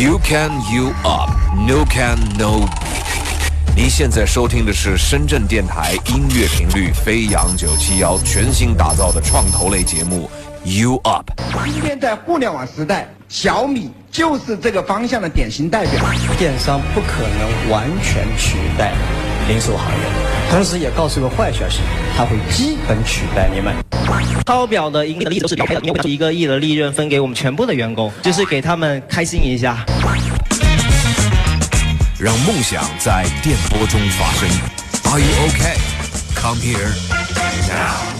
[0.00, 1.30] You can you up,
[1.68, 2.66] no can no。
[3.76, 10.30] 您现在收听的是深圳电台音乐频率飞扬九七幺全新打造的创投类节目
[10.64, 11.30] You Up。
[11.66, 16.02] 今天在互联网时代，小米就是这个方向的典型代表。
[16.38, 18.94] 电商不可能完全取代
[19.50, 20.04] 零售行业，
[20.48, 21.80] 同时也告诉个坏消息，
[22.16, 23.74] 它会基本取代你们。
[24.46, 29.84] 超表的盈利的例子都是表的，因为一个亿的利润分给我们全部的员工，就是给他们开心一下。
[32.16, 34.48] 让梦想在电波中发生。
[35.10, 35.74] Are you okay?
[36.36, 36.94] Come here
[37.66, 38.19] now.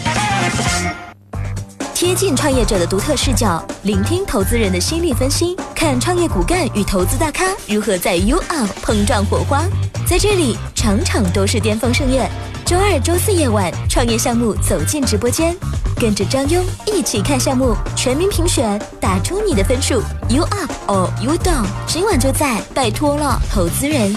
[2.01, 9.67] 贴近创业者的独特视角，聆听投资人的心理分析，看创业骨干与投资大咖如何在 U Up 碰撞火花。
[10.07, 12.27] 在这里，场场都是巅峰盛宴。
[12.65, 15.55] 周二、周四夜晚，创业项目走进直播间，
[15.97, 20.03] 跟着张庸一起看项目，全民评选，打出你的分数。
[20.31, 24.17] You Up or You Down，今晚就在，拜托了，投资人。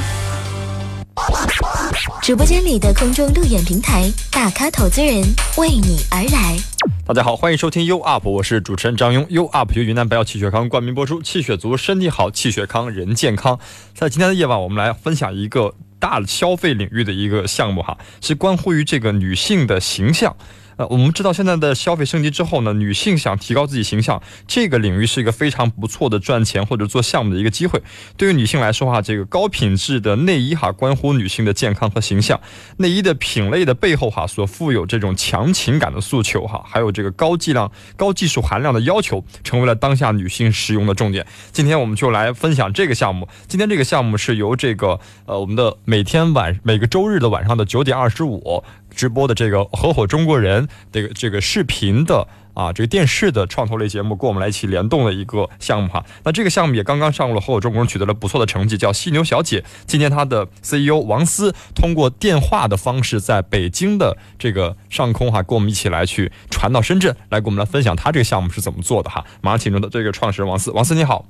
[2.21, 5.21] 直播间里的空中路演平台，大咖投资人
[5.57, 6.57] 为你而来。
[7.05, 9.25] 大家好，欢迎收听 U Up，我是主持人张庸。
[9.27, 13.59] U Up 由云南白药气血康冠名播出，气血足，身体好，气血康，人健康。
[13.93, 20.33] 在今天的夜晚，我们来分享一个大消费领域的一个项目哈，是关乎于这个女性的形象。
[20.77, 27.81] 呃，我们知道现在的消费升级之后呢，女性想提高自己形象，这个领域是一个非常不错的赚钱或者做项目的一个机会。
[28.17, 32.39] 对于女性来说哈，这个高品质的内衣哈，关乎女性的健康和形象。
[32.77, 41.25] 内衣的品类的背后哈，所富有这种强情感的诉求哈，还有这个高剂量、高技术含量的要求，成为了当下女性使用的重点。
[41.51, 43.27] 今天我们就来分享这个项目。
[43.47, 48.63] 今天这个项目是由这个呃，我们的每天晚每个周日的晚上的九点二十五。
[48.95, 56.05] 直播的这个合伙中国人这个这个视频的啊，这个电视的创投类节目，跟我们来一起联动的一个项目哈。
[56.23, 59.63] 那这个项目也刚刚上路了，合伙中国人取得了不错的成绩，叫犀牛小姐。
[59.87, 69.25] 今天他的 CEO 王思通过电话的方式，在北京的这个上空哈，跟我们一起来去传到深圳，来跟我们来分享他这个项目是怎么做的哈。
[69.41, 71.25] 马上请出的这个创始人王思，王思你好。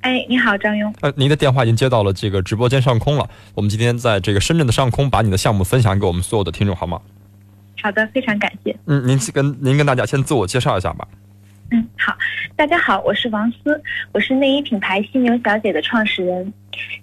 [0.00, 0.94] 哎，你好，张勇。
[1.00, 3.28] 呃，您的电话已经接到了这个直播间上空了。
[3.54, 7.00] 我们今天在这个深圳的上空，把你的项目分享给我们所有的听众，好吗？
[7.82, 8.74] 好的，非常感谢。
[8.86, 11.06] 嗯，您跟您跟大家先自我介绍一下吧。
[11.70, 12.16] 嗯，好，
[12.56, 13.82] 大家好，我是王思，
[14.12, 16.52] 我是内衣品牌犀牛小姐的创始人。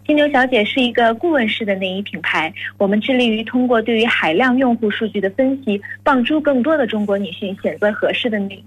[0.07, 8.63] 犀牛小姐是一个顾问式的内衣品牌，我们致力于通过对于海量用户数据的分析，帮助更多的中国女性选择合适的内衣。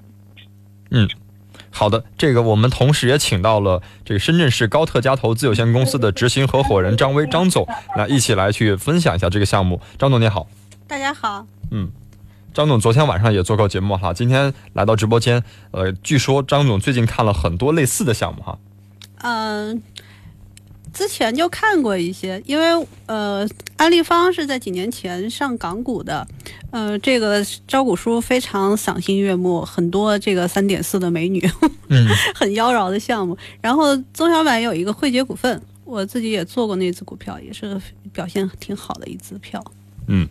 [0.90, 1.08] 嗯。
[1.70, 9.80] 好的，这个我们同时也请到了这个深圳市高特家投资有限公司的执行合伙人张威张总，来一起来去分享一下这个项目。
[9.98, 10.46] 张总你好，
[10.86, 11.46] 大家好。
[11.70, 11.90] 嗯，
[12.52, 18.58] 张总昨天晚上也做过节目哈，今天来到直播间，呃，据说张总最近看了很多类似的项目哈。
[19.22, 19.82] 嗯。
[20.92, 26.26] 之前就看过一些，因为呃，安利方是在几年前上港股的，
[26.70, 31.40] 呃，这个招股书非常赏心悦目，很多这个三点四的美女，
[31.88, 33.36] 嗯， 很妖娆的项目。
[33.60, 37.80] 然后中小板有一个汇杰股份，我自己也做过那只股票，也是
[38.12, 39.62] 表现挺好的一只票。
[40.08, 40.28] 嗯。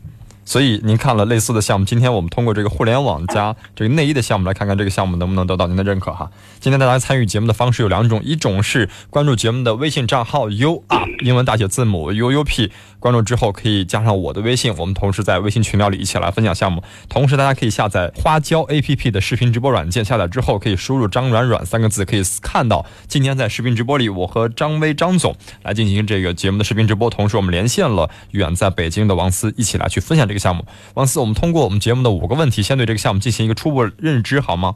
[0.48, 6.32] 所以您看了类似的项目，今天我们通过这个互联网加这个内衣的项目来看看这个项目能不能得到您的认可哈。
[6.62, 12.72] 今天大家参与节目的方式有两种，一种是关注节目的微信账号 U Up 英文大写字母 U U P。
[13.00, 16.84] 关注之后可以加上我的微信，我们同时在微信群聊里一起来分享项目。
[17.08, 27.10] 同时，大家可以下载花椒 APP 的视频直播软件，下载之后可以输入“张软软”三个字，可以看到今天在视频直播里，我和张威张总来进行这个节目的视频直播。
[27.10, 30.66] 同时，我们连线了远在北京的王思，一起来去分享这个项目。
[30.96, 34.76] 王思，我们通过我们节目的五个问题，先对这个项目进行一个初步认知，好吗？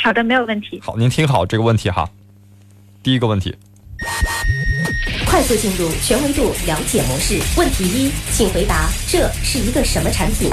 [0.00, 0.80] 好的，没有问题。
[0.80, 2.08] 好，您听好这个问题哈。
[3.02, 3.56] 第一个问题。
[5.26, 7.38] 快速进入全维度了解模式。
[7.58, 10.48] 问题一，请回答：这是一个什么产品？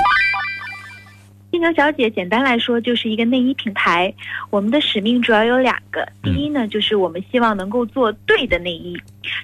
[1.52, 4.14] 犀牛小姐，简单来说就是一个内衣品牌。
[4.50, 8.94] 我们的使命主要有两个：第一呢，就是我们希望能够做对的内衣；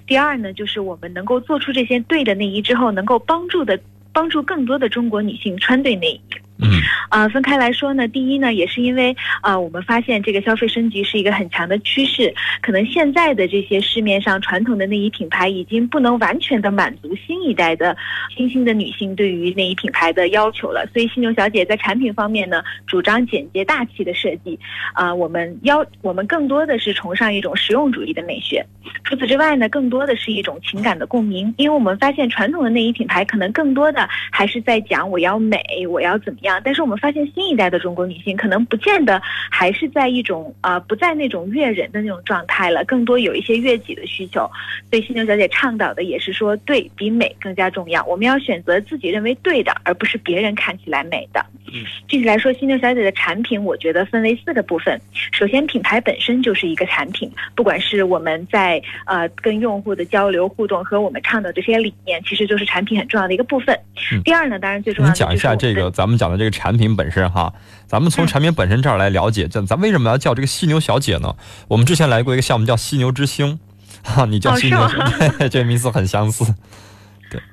[0.06, 3.80] 第二呢，就是我们能够做出这些对的内衣之后，能够帮助的
[4.12, 6.22] 帮助更多的中国女性穿对内衣。
[6.64, 6.80] 嗯，
[7.10, 12.32] 啊，分开来说呢，第一呢，也是因为啊，我们发现这个消费升级是一个很强的趋势，
[12.62, 17.98] 可能现在的这些市面上传统的内衣品牌已经不能完全的满足新一代的
[18.38, 24.60] 新兴的女性对于内衣品牌的要求了，所以犀牛小姐在产品方面呢，主张简洁大气的设计，
[24.94, 28.64] 啊，我们要我们更多的是崇尚一种实用主义的美学，
[29.04, 35.60] 除此之外呢，更多的是一种情感的共鸣，因为我们发现传统的内衣品牌可能更多的还是在讲我要美，
[35.90, 36.51] 我要怎么样。
[36.52, 44.50] 样，但是我们发现新一代的中国女性可能不见得还是在一种啊、呃不在那种悦人的那种状态了，更多有一些悦己的需求。
[44.90, 51.46] 所以犀牛小姐倡导的也是说，对比美更加重要，我们要选择自己认为对的，而不是别人看起来美的。
[51.74, 55.00] 嗯具体来说，犀牛小姐的产品，我觉得分为四个部分。
[55.32, 63.74] 首先，品牌本身就是一个产品，不管是我们在呃跟用户的交流互动和我们倡导这些理念，其实就是产品很重要的一个部分。
[64.12, 67.54] 嗯第二呢，当然最重要的您讲一下这个咱们讲的这个产品本身哈，
[67.86, 71.36] 咱们从嗯产品本身这儿来了解，这咱为什么要叫这个犀牛小姐呢？
[71.68, 73.60] 我们之前来过一个项目叫犀牛之星，
[74.04, 76.46] 哈，你叫哦犀牛，是吗对， 这个名字很相似。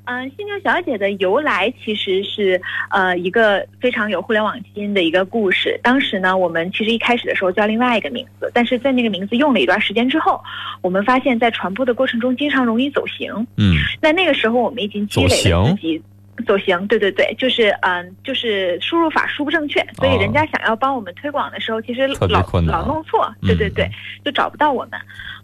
[0.07, 2.61] 嗯，犀牛小姐的由来其实是
[2.91, 5.79] 呃一个非常有互联网基因的一个故事。
[5.85, 10.43] 当时呢，我们其实一开始的时候叫另外一个名字，但是在那个名字用了一段时间之后，
[10.81, 13.33] 我们发现在传播的过程中经常容易走形。
[13.57, 16.03] 嗯那那个时候我们已经积累走形了自己。
[16.47, 23.91] 走形，对对对，就是嗯，就是输入法输不正确，所以人家想要帮我们推广的时候，其实老老弄错，对对嗯对，
[24.25, 24.99] 就找不到我们。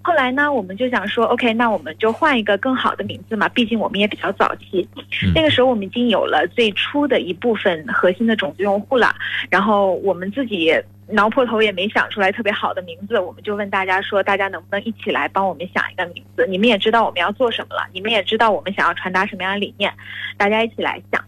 [0.07, 4.87] 后来呢，我们就想说，OK，那我们就换一个更好的名字嘛，毕竟我们也比较早期。
[5.23, 9.15] 嗯那个时候我们已经有了最初的一部分核心的种子用户了，
[9.49, 10.71] 然后我们自己
[11.09, 16.47] 挠破头也没想出来特别好的名字，我们就问大家说，大家能不能一起来帮我们想一个名字？
[16.49, 19.91] 你们也知道我们要做什么了，你们也知道我们想要传达什么样的理念，
[20.37, 21.25] 大家一起来想。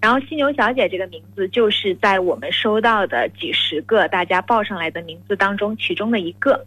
[0.00, 6.64] 然后犀牛小姐这个名字就是在我们收到的几十个大家报上来的名字当中其中的一个。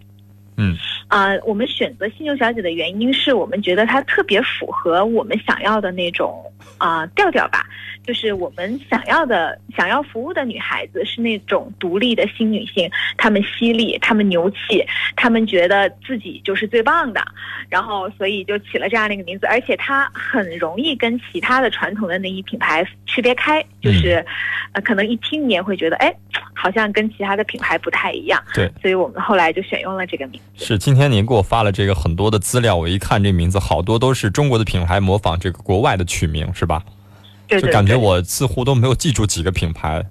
[0.58, 0.78] 嗯，
[1.08, 6.44] 啊、我们选择犀牛小姐的原因是我们觉得她特别符合我们想要的那种
[6.78, 7.66] 啊、调调吧，
[8.06, 17.24] 就是我们想要的、想要服务的女孩子是那种独立的新女性，她们犀利，她们牛气，她们觉得自己就是最棒的，
[17.70, 24.26] 然后所以就起了这样的一个名字，而且它很容易跟其他的传统的内衣品牌区别开，就是，
[24.74, 26.14] 呃，可能一听你也会觉得，哎，
[26.54, 30.66] 好像跟其他的品牌不太一样，对，所以我们后来就选用了这个名字。
[30.66, 36.84] 是今天您给我发了这个很多的资料，我一看这名字，好多都是中国的品牌模仿这个国外的取名，是吧？
[37.48, 40.04] 对对就感觉我似乎都没有记住几个品牌。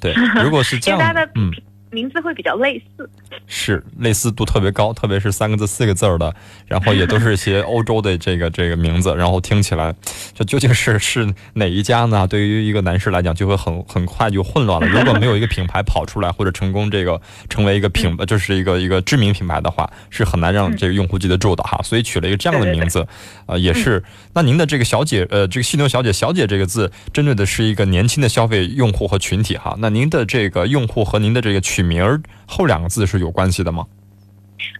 [0.00, 0.12] 对，
[0.42, 0.98] 如果是这样
[1.34, 1.50] 嗯，
[1.90, 3.08] 名字会比较类似。
[3.46, 6.34] 是类似度特别高，特别是三个字、四个字的，
[6.66, 9.94] 然后也都是一些欧洲的这个这个名字，然后听起来，
[10.34, 12.26] 这究竟是是哪一家呢？
[12.26, 14.86] 对于一个男士来讲，就会很 很快就混乱了。
[14.86, 21.80] 如果没有一个品牌跑出来，或者成功这个成为一个品，嗯就是一个一个知名品牌的话，是很难让这个用户记得住的哈。
[21.82, 23.06] 所以取了一个这样的名字，
[23.46, 24.02] 呃，也是。
[24.34, 29.74] 那您的这个小姐，呃，这个犀牛小姐，小姐这个字，针对的是一个年轻的消费用户和群体哈。
[29.78, 33.86] 那您的这个用户和您的这个取名儿后两个字是有关系的吗？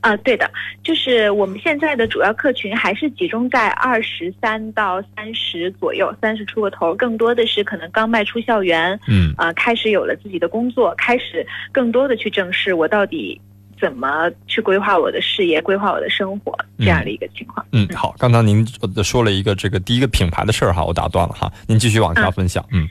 [0.02, 0.50] 啊、对的，
[0.82, 9.32] 就是我们现在的主要客群还是集中在二十三到三十左右，三十出个头，更多的是可能刚迈出校园，嗯。
[9.38, 13.40] 啊、开始有了自己的工作，开始更多的去正视我到底
[13.80, 17.64] 怎么去规划我的事业、规划我的生活这样的一个情况。
[17.72, 22.62] 嗯，好，刚才您呃说了一个这个第一个品牌的事儿哈，我打断了哈，您继续往下分享。
[22.70, 22.86] 嗯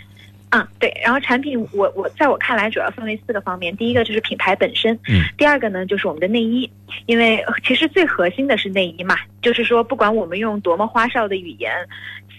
[0.50, 6.70] 啊，对，然后产品我我在我看来主要分为四个方面，第一个就是品牌本身，嗯，第二个呢就是我们的内衣，
[7.06, 11.72] 因为呃其实最核心的是内衣嘛，就是说不管我们用多么花哨的语言。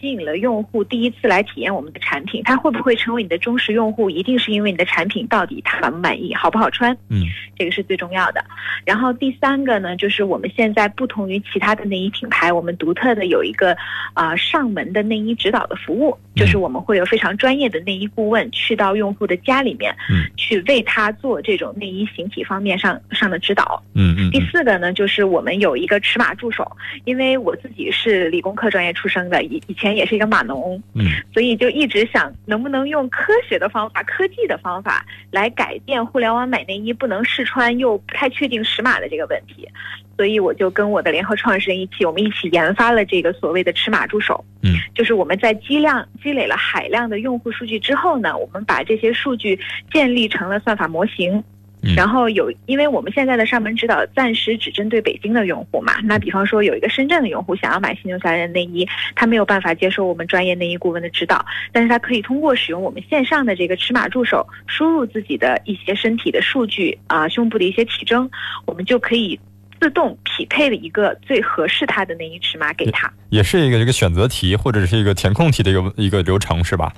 [0.01, 7.23] 吸引了用户第一次来体验我们的产品，他会不会成为你的忠实用户，一定是因为你的产品到底他满不满意，好不好穿，嗯，
[7.57, 8.43] 这个是最重要的。
[8.85, 13.77] 然后第三个呢，就是我们现在不同于其他的内衣品牌，我们独特的有一个
[14.15, 23.83] 啊、上门的内衣指导的服务，就是我们会有非常专业的内衣顾问去到用户的家里面，嗯，去为他做这种内衣形体方面上上的指导。
[23.95, 26.71] 嗯嗯第四个呢，就是我们有一个尺码助手，
[27.05, 39.69] 因为我自己是理工科专业出身的，以以前也是一个码农，嗯所以就一直想能不能用科学的方法、科技的方法来改变互联网买内衣不能试穿又不太确定尺码的这个问题。
[40.17, 44.45] 所以我就跟我的联合创始人一起，我们一起研发了这个所谓的尺码助手。
[44.63, 49.59] 嗯，就是我们在积量积累了海量的用户数据之后呢，我们把这些数据
[49.91, 51.43] 建立成了算法模型。
[51.83, 68.31] 嗯然后有，因为我们现在的上门指导暂时只针对北京的用户嘛，那比方说有一个深圳的用户想要买新牛小姐的内衣，他没有办法接受我们专业内衣顾问的指导，但是他可以通过使用我们线上的这个尺码助手，输入自己的一些身体的数据啊、胸部的一些体征，
[68.67, 69.39] 我们就可以
[69.81, 73.11] 自动匹配了一个最合适他的内衣尺码给他。
[73.31, 76.93] 也是一个一个选择题或者是一个填空题的一个一个流程是吧？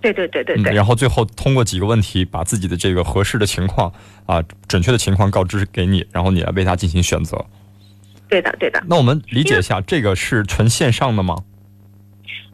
[0.00, 0.74] 对对对对嗯，对。
[0.74, 3.92] 然后最后通过几个问题，把自己的这个合适的情况
[4.26, 7.44] 啊，准确的情况告知给你，然后你来为他进行选择。
[8.28, 8.82] 对的，对的。
[8.86, 11.36] 那我们理解一下，这个是纯线上的吗？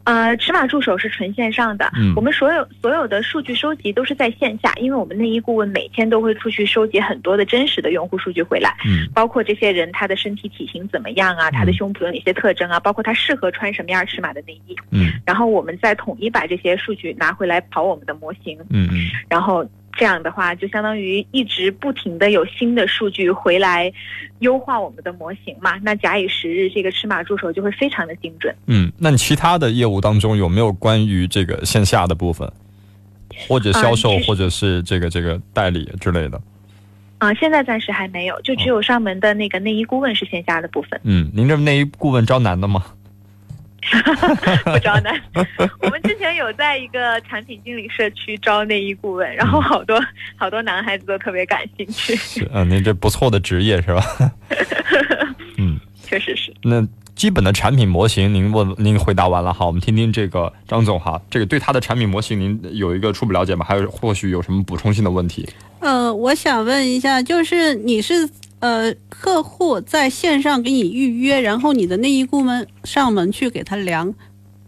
[0.05, 15.11] 呃，尺码助手是纯线上的，嗯我们所有所有的数据收集都是在线下，因为我们内衣顾问每天都会出去收集很多的真实的用户数据回来，嗯包括这些人他的身体体型怎么样啊，他的胸部有哪些特征啊，包括他适合穿什么样尺码的内衣，嗯。
[15.25, 19.09] 然后我们再统一把这些数据拿回来跑我们的模型，嗯嗯。
[19.27, 23.91] 然后这样的话就相当于一直不停的有新的数据回来
[24.39, 28.53] 优化我们的模型嘛，那假以时日，这个尺码助手就会非常的精准。
[28.67, 28.91] 嗯。
[28.97, 32.51] 那你其他的业务当中有没有关于这个线下的部分，
[33.47, 36.41] 或者销售，或者是这个这个代理之类的？
[37.17, 42.83] 啊、现在暂时还没有，就只有上门的那个内衣顾问是线下的部分，嗯，您这内衣顾问招男的吗？
[44.65, 45.21] 不招男。
[45.79, 49.99] 我们之前有在一个产品经理社区招内衣顾问，然后好多
[50.35, 54.03] 好多男孩子都特别感兴趣，是，嗯，您这不错的职业是吧？
[55.57, 56.53] 嗯，确实是。
[56.63, 63.65] 那基本的产品模型您问您回答完了哈，我们听听这个张总哈，这个对他的产品模型您有一个初步了解吗？
[63.67, 65.47] 还有或许有什么补充性的问题？
[65.79, 68.27] 呃，我想问一下，就是你是
[68.59, 74.13] 呃客户在线上给你预约，然后你的内衣顾问上门去给他量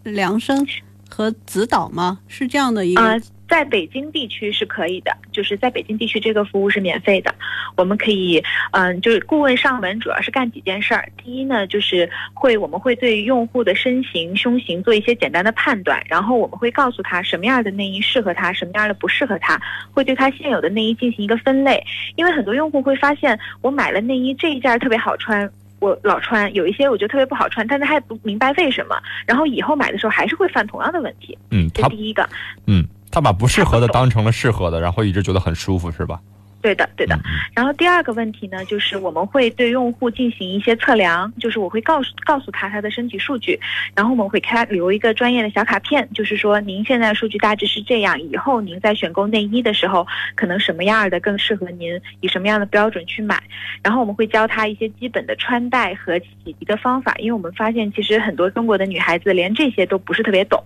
[0.04, 0.66] 量身
[1.10, 2.20] 和指导吗？
[2.28, 3.22] 是这样的一个？
[3.48, 7.34] 啊、在北京地区是可以的，就是在北京地区这个服务是免费的。
[7.76, 11.10] 我们可以，嗯、就是顾问上门主要是干几件事儿。
[11.24, 19.60] 第一呢，就是会我们会对用户的身形、胸型做一些简单的判断，然后我们会告诉他什么样的内衣适合他，什么样的不适合他，
[19.92, 21.84] 会对他现有的内衣进行一个分类。
[22.16, 25.50] 因为很多用户会发现，我买了内衣这一件儿特别好穿。
[25.80, 31.38] 我老穿，有一些我觉得特别不好穿，但是他也不明白为什么，然后以后买的时候还是会犯同样的问题。
[31.52, 32.28] 嗯，他这第一个。
[32.66, 32.84] 嗯
[33.18, 36.22] 他把不适合的当成了适合的，然后一直觉得很舒服是吧？
[36.68, 37.22] 对的，对的嗯。
[37.56, 43.58] 然后第二个问题呢，就是我们会对用户进行一些测量，就是我会告诉告诉他他的身体数据，
[43.96, 50.06] 然后我们会给他留一个专业的小卡片，就是说您现在数据大致是这样，以后您在选购内衣的时候，
[50.36, 53.42] 可能什么样的更适合您，以什么样的标准去买。
[53.82, 60.62] 然后我们会教他一些基本的穿戴和洗涤的方法，因为我们发现其实很多中国的女孩子连这些都不是特别懂。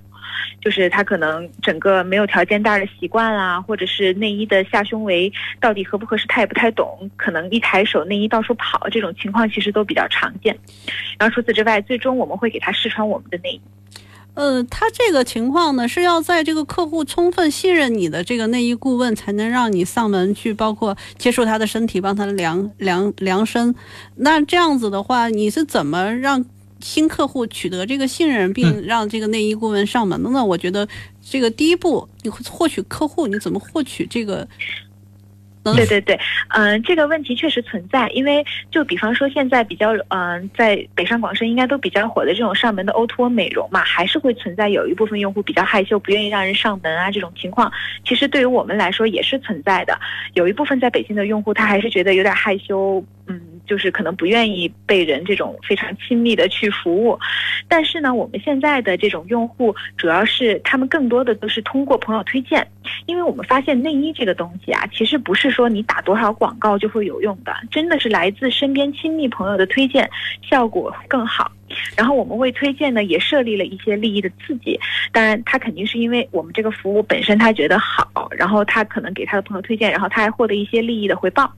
[0.62, 10.58] 就是她可能整个没有条件带的习惯啊，或者是内衣的下胸围到底合不合适，他也不太懂，可能一抬手内衣到处跑这种情况其实都比较常见。
[11.20, 13.62] 然后除此之外，最终我们会给他试穿我们的内衣。
[14.34, 23.76] 呃，他这个情况呢，是要在这个客户充分信任你的这个内衣顾问，才能让你上门去，包括接触他的身体，帮他量量量身。
[24.16, 26.46] 那这样子的话，你是怎么让
[26.80, 30.46] 新客户取得这个信任，并让这个内衣顾问上门的呢？
[30.46, 30.88] 我觉得
[31.22, 34.48] 这个第一步，你获取客户，你怎么获取这个？
[35.64, 47.72] 对对对，嗯、这个问题确实存在，因为就比方说现在比较，嗯、在北上广深应该都比较火的这种上门的 O T O 美容嘛，还是会存在有一部分用户比较害羞，不愿意让人上门啊这种情况，
[48.04, 50.00] 其实对于我们来说也是存在的。
[50.34, 57.20] 有一部分在北京的用户他还是觉得有点害羞，嗯，就是可能不愿意被人这种非常亲密的去服务。
[57.68, 62.68] 但是呢，我们现在的这种用户主要是他们更多的都是通过朋友推荐。
[63.06, 70.10] 因为我们发现内衣这个东西啊，其实不是说你打多少广告就会有用的，真的是来自身边亲密朋友的推荐，
[70.42, 71.52] 效果更好。
[71.96, 74.80] 然后我们为推荐呢也设立了一些利益的刺激，
[75.12, 81.52] 当然他肯定是因为我们这个服务本身他觉得好，然后他可能给他的朋友推荐，然后他还获得一些利益的回报。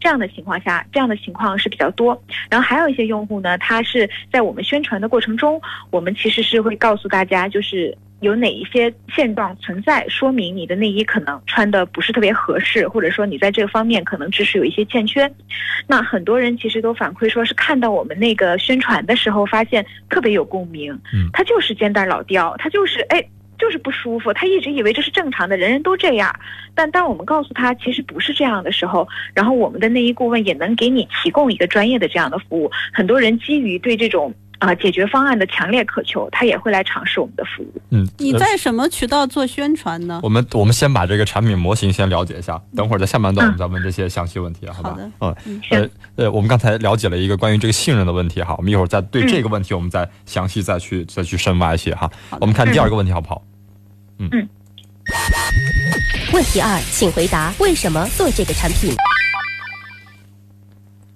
[0.00, 2.20] 这样的情况下，这样的情况是比较多。
[2.48, 5.60] 然后还有一些用户呢，他是在我们宣传的过程中，
[5.90, 15.30] 我们其实是会告诉大家，就是有哪一些现状存在，说明你的内衣可能穿的不是特别合适，或者说你在这个方面可能知识有一些欠缺。
[15.86, 20.92] 那很多人其实都反馈说是看到我们那个宣传的时候，发现特别有共鸣。
[21.12, 23.22] 嗯他就是肩带老掉，他就是哎。
[23.58, 26.30] 就是不舒服，他一直以为这是正常的，人人都这样。
[26.74, 32.70] 但当我们告诉他其实不是这样的时候，然后我们的内衣顾问也能给你提供一个专业的这样的服务。
[32.92, 37.72] 很多人基于对这种啊、解决方案的强烈渴求，他也会来尝试我们的服务。
[37.90, 40.20] 嗯，呃你在什么渠道做宣传呢？
[40.22, 44.90] 我们我们先把这个产品模型先了解一下，等会儿在下半段我们再问这些详细问题，好吧？
[44.90, 52.10] 好的嗯，嗯，呃，呃，我们刚才了解了一个关于这个信任的问题哈，我们一会儿再对这个问题我们再详细再去再去深挖一些哈。
[52.40, 53.42] 我们看第二个问题好不好？
[54.18, 54.30] 嗯
[56.32, 58.90] 问题二，请回答为什么做这个产品？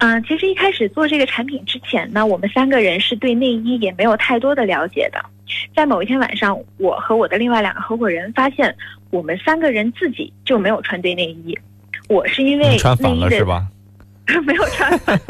[0.01, 5.23] 嗯、其实一开始做这个产品之前呢，我们三个人是对内衣也没有太多的了解的。
[5.77, 8.75] 在某一天晚上，我和我的另外两个合伙人发现，
[9.11, 11.59] 我们三个人自己就没有穿对内衣。
[12.09, 13.67] 我是因为穿反内衣的了是吧？
[14.47, 15.21] 没有穿反，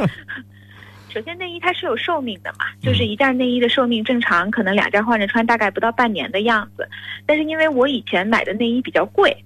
[1.13, 6.89] 首先内衣它是有寿命的嘛，就是一件内衣的寿命正常可能两件换着穿，大概不到半年的样子。
[7.27, 9.37] 但是因为我以前买的内衣比较贵，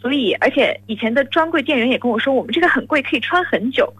[0.00, 3.92] 所以而且以前的专柜店员也跟我说，我们这个很贵，可以穿很久。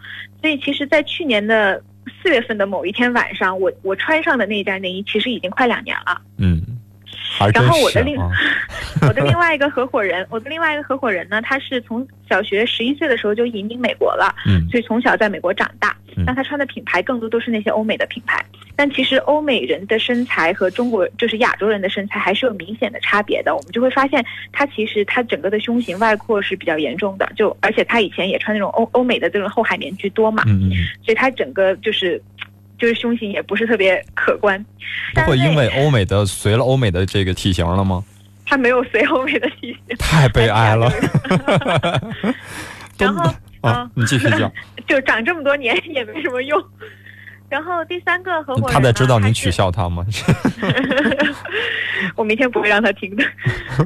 [0.43, 1.81] 所以其实，在去年的
[2.21, 6.21] 四月份的某一天晚上，我我穿上的那一件内衣，其实已经快两年了。
[6.37, 6.61] 嗯，
[7.55, 8.31] 然后我的另、啊
[9.03, 16.25] 我的另外一个合伙人，我的另外一个合伙人呢，他是从小学十一岁的时候就移民美国了，嗯所以从小在美国长大嗯。
[16.25, 18.45] 那他穿的品牌更多都是那些欧美的品牌，
[18.77, 23.55] 但其实欧美人的身材和中国就是亚洲人的身材还是有明显的差别的。
[23.57, 30.73] 我们就会发现，他其实他整个的胸型外扩是比较严重的，就而且他以前也穿那种欧欧美的这种厚海绵居多嘛，嗯嗯，
[31.03, 32.23] 所以他整个就是
[32.83, 34.61] 就是胸型也不是特别可观。
[35.15, 38.03] 不会因为欧美的随了欧美的这个体型了吗？
[38.45, 39.97] 他没有随欧美的体型。
[39.97, 40.91] 太悲哀了。
[42.99, 44.51] 然后啊，你继续讲。
[44.89, 46.61] 就长这么多年也没什么用。
[47.49, 50.05] 然后第三个合伙人他在知道您取笑他吗？
[52.17, 53.23] 我明天不会让他听的。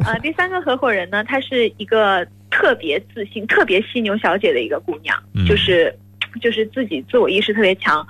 [0.07, 5.95] 啊、第三个合伙人呢，她是一个特别自信、特别犀牛小姐的一个姑娘，嗯就是
[6.41, 8.07] 就是自己自我意识特别强。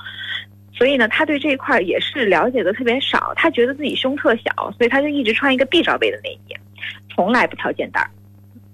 [0.76, 3.32] 所以呢，他对这一块儿也是了解的特别少。
[3.34, 6.54] 他觉得自己胸特小，所以他就一直穿一个 B 罩杯的内衣，
[7.14, 8.10] 从来不挑肩带儿，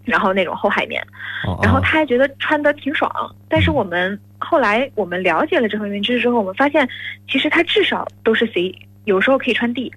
[0.04, 1.00] 然后那种厚海绵。
[1.46, 3.10] 哦然后哦他还觉得穿的挺爽，
[3.48, 6.88] 但是我们后来我们了解了这方面知识之后，我们发现
[7.28, 9.92] 其实他至少都是 C，有时候可以穿 D，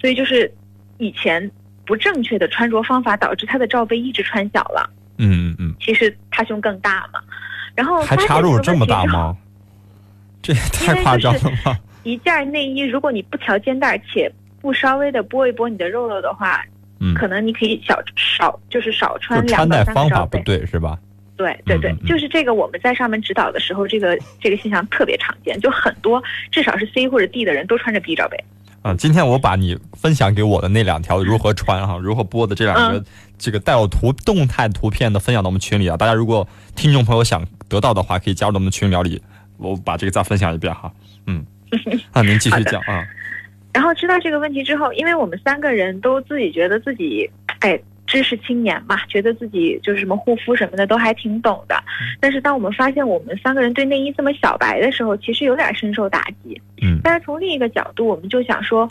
[0.00, 0.52] 所以就是
[0.98, 1.50] 以前
[1.84, 4.88] 不正确的穿着方法导致他的罩杯一直穿小了，
[5.18, 7.20] 嗯嗯嗯，其实他胸更大嘛。
[7.74, 8.86] 然后还发现插入这么？
[8.86, 9.36] 大吗？
[10.46, 11.76] 这也太夸张了吧！
[12.04, 16.64] 一件内衣如果你不调肩带，且不稍微的拨一拨你的肉肉的话，
[17.00, 20.38] 嗯，可能你可以小少就是少穿就两穿戴方到三个罩杯。
[20.38, 20.96] 法不对是吧？
[21.36, 26.22] 对对对就是这个，我们在上面指导的时候，这个这个现象特别常见，就很多
[26.52, 28.38] 至少是 C 或者 D 的人都穿着 B 罩杯。
[28.82, 33.04] 啊，今天我把你分享给我的那两条如何穿哈，如何播的这两个、嗯
[33.38, 35.94] 这个带有图动态图片的分享到我们群里啊。
[35.94, 39.20] 大家如果听众朋友想得到的话，可以加入到我们的群聊里，
[39.58, 40.92] 我把这个再分享一遍哈。
[41.26, 41.44] 嗯，
[42.12, 43.06] 啊，您继续讲啊。
[43.72, 47.30] 然后知道这个问题之后，因为我们三个人都自己觉得自己，
[47.60, 51.76] 哎，知识青年嘛，觉得自己就是什么护肤什么的都还挺懂的。
[52.20, 56.60] 但是当我们发现我们三个人对内衣这么小白的时候，其实有点深受打击。
[56.82, 58.88] 嗯但是从另一个角度，我们就想说，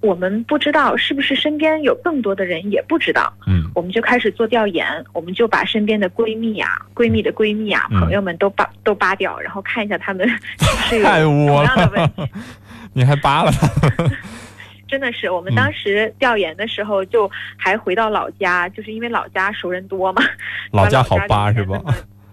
[0.00, 3.32] 我们不知道是不是身边有更多的人也不知道。
[3.46, 12.20] 嗯我们就开始做调研，我们就把身边的闺蜜啊、闺蜜的闺蜜啊、嗯朋友们都扒都扒掉，然后看一下他们是不是有 太同窝样的问题。
[12.22, 12.28] 了，
[12.92, 13.68] 你还扒了他？
[14.92, 15.56] 真的是，我们嗯。
[15.56, 20.22] 当时调研的时候，就还回到老家，就是因为老家熟人多嘛，
[20.70, 21.82] 老家好扒是吧？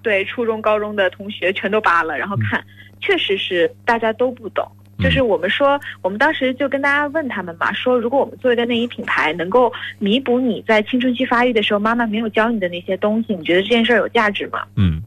[0.03, 2.61] 对，初中、高中的同学全都扒了，然后看，
[2.99, 4.69] 确实是大家都不懂。
[4.99, 14.63] 就是我们说，我们当时就跟大家问他们嘛，说如果我们做一个内衣品牌，能够弥补你在青春期发育的时候妈妈没有教你的那些东西，你觉得这件事儿有价值吗？
[14.75, 15.01] 嗯。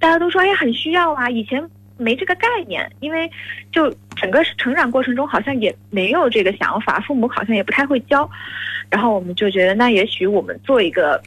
[0.00, 1.62] 大家都说哎呀很需要啊，以前
[1.98, 3.30] 没这个概念，因为
[3.70, 8.28] 就整个成长过程中好像也没有这个想法，父母好像也不太会教，
[8.88, 11.20] 然后我们就觉得那也许我们做一个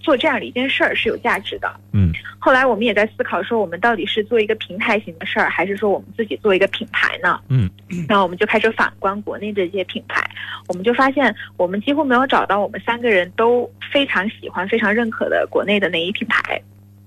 [0.00, 1.72] 做这样的一件事儿是有价值的。
[1.92, 7.40] 嗯后来我们也在思考说，我们到底是做一个平台型的事儿，还是说我们自己做一个品牌呢？
[7.48, 7.70] 嗯，
[8.06, 10.22] 然后我们就开始反观国内的一些品牌，
[10.68, 16.60] 我们就发现我们几乎没有找到我们三个人都非常喜欢、非常认可的国内的内衣品牌。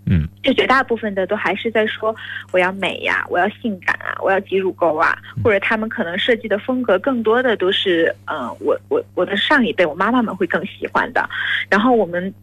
[0.10, 2.16] 嗯，就绝大部分的都还是在说
[2.52, 11.30] 我要美呀，我要性感啊，我要挤乳沟啊，或者他们可能设计的风格更多的都是，嗯、我我我的上一辈我妈妈们会更喜欢的。
[11.70, 12.34] 然后我们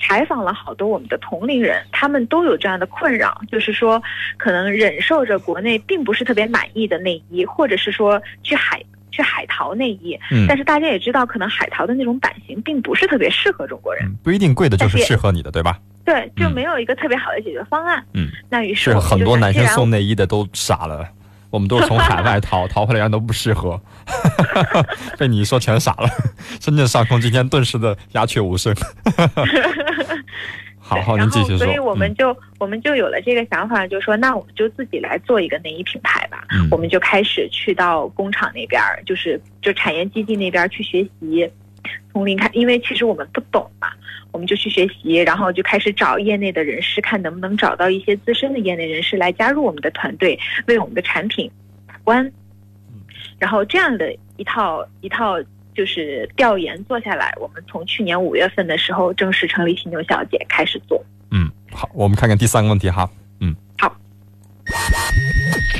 [0.00, 4.02] 采访了好多我们的同龄人，他们都有这样的困扰，就是说
[4.36, 8.82] 可能忍受着国内并不是特别满意的内衣，或者是说去海。
[9.16, 15.78] 去海淘内衣，嗯但是大家也知道，可能海淘的那种版型并不是特别适合中国人，嗯，不一定贵的就是适合你的，对吧？
[16.04, 18.04] 对，就嗯没有一个特别好的解决方案。
[18.12, 21.08] 嗯，那于是很多男生送内衣的都傻了，
[21.50, 23.80] 我们都是从海外淘， 淘回来人都不适合，
[25.18, 26.08] 被你一说全傻了。
[26.60, 28.74] 深圳上空今天顿时的鸦雀无声。
[30.88, 31.66] 好好，对然后，您继续说。
[31.66, 36.44] 所以我们嗯就、我们就有了这个想法，就说那我们就自己来做一个内衣品牌吧。
[36.52, 41.50] 嗯我们就开始去到工厂那边儿，就是就产业基地那边儿去学习，
[42.12, 43.88] 从零开，因为其实我们不懂嘛，
[44.32, 51.50] 我们就去学习，然后就开始找业内的人士，看能不能找到一些资深的业内人士来加入我们的团队，为我们的产品
[51.86, 52.30] 把关。
[53.38, 55.36] 然后这样的一套一套
[55.76, 61.04] 就是调研做下来，我们从去年五月份的时候正式成立犀牛小姐开始做。
[61.30, 63.08] 嗯，好，我们看看第三个问题哈。
[63.40, 63.94] 嗯，好。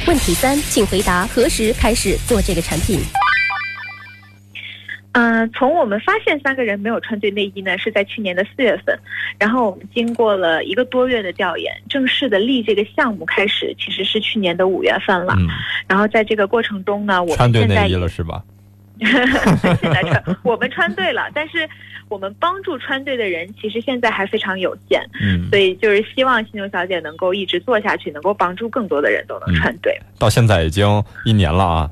[0.07, 3.01] 问题三，请回答何时开始做这个产品？
[5.13, 8.99] 嗯，从我们发现三个人没有穿对内衣呢，是在去年的四月份，
[9.39, 15.35] 然后我们经过了一个多月的调研，正式的立这个项目开始，其实是去年的五月份了。
[15.39, 15.49] 嗯，
[15.89, 18.45] 然后在这个过程中呢，我穿对们现在也内衣了是吧？
[19.81, 21.69] 现在穿我们穿对了，但是
[22.09, 29.99] 我们帮助穿对的人其实现在还非常有限，嗯，所以就是希望犀牛小姐能够一直做下去，能够帮助更多的人都能穿对。
[30.19, 31.91] 到现在已经一年了啊，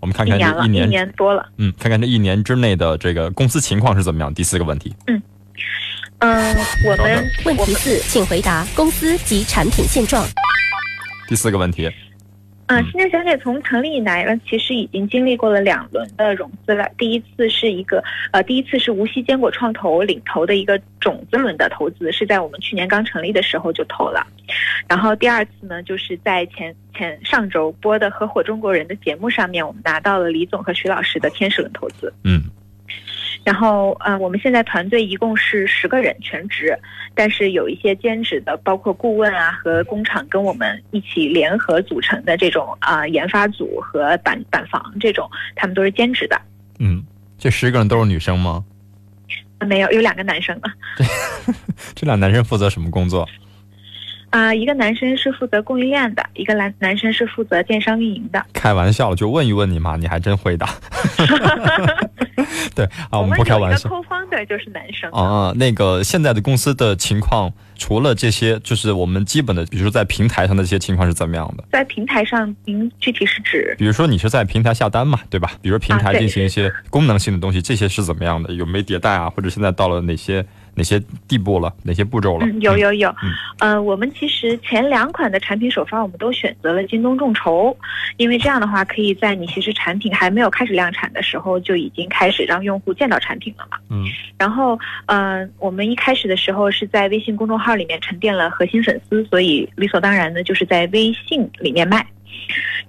[0.00, 1.48] 我们看看一年一年，多了。
[1.58, 4.32] 嗯，看看这一年之内的这个公司情况是怎么样。
[4.32, 6.54] 第四个问题，嗯，
[6.86, 10.24] 我们问题四，请回答公司及产品现状。
[11.26, 11.90] 第四个问题，
[12.66, 16.88] 嗯，犀牛小姐从成立以来呢，其实已经经历过了两轮的融资了。
[16.96, 24.26] 第一次是一个呃，第一次是无锡坚果创投领投的一个种子轮的投资，是在我们去年刚成立的时候就投了。
[24.88, 32.12] 然后第二次呢，就是在前前上周播的《合伙中国人》的节目上面，我们拿到了李总和徐老师的天使轮投资。
[32.24, 32.40] 嗯，
[33.44, 36.74] 然后，呃，我们现在团队一共是十个人全职，
[37.14, 46.40] 但是有一些兼职的，包括顾问啊和工厂跟我们一起联合组成的这种啊、呃研发组和板板房这种，他们都是兼职的。
[46.78, 47.04] 嗯，
[47.36, 48.64] 这十个人都是女生吗？
[49.66, 50.72] 没有，有两个男生啊，
[51.94, 53.28] 这俩男生负责什么工作？
[54.34, 58.44] 啊、一个男生是负责供应链的，一个男男生是负责电商运营的。
[58.52, 60.68] 开玩笑了，就问一问你嘛，你还真会答。
[62.74, 63.88] 对啊，我们不开玩笑。
[63.88, 65.08] 有一个 co-founder 就是男生。
[65.12, 71.62] 啊，那个现在的公司的情况，除了这些，就是我们基本的，比如说在平台上的这些情况是怎么样的？
[71.70, 73.76] 在平台上，您具体是指？
[73.78, 75.52] 比如说你是在平台下单嘛，对吧？
[75.62, 78.52] 比如平台进行一些功能性的东西，这些是怎么样的？
[78.52, 79.30] 有没迭代啊？
[79.30, 81.72] 或者现在到了哪些哪些地步了？
[81.82, 82.46] 哪些步骤了？
[82.46, 87.76] 嗯，有有有，嗯呃，我们其实前两款的产品首发我们都选择了京东众筹，
[88.16, 93.78] 因为这样的话可以在你其实产品还没有开始量产的时候就已经开始让用户见到产品了嘛。
[93.90, 94.04] 嗯。
[94.38, 102.04] 然后，呃，我们一开始的时候是在微信公众号里面沉淀了核心粉丝，所以理所当然的就是在微信里面卖。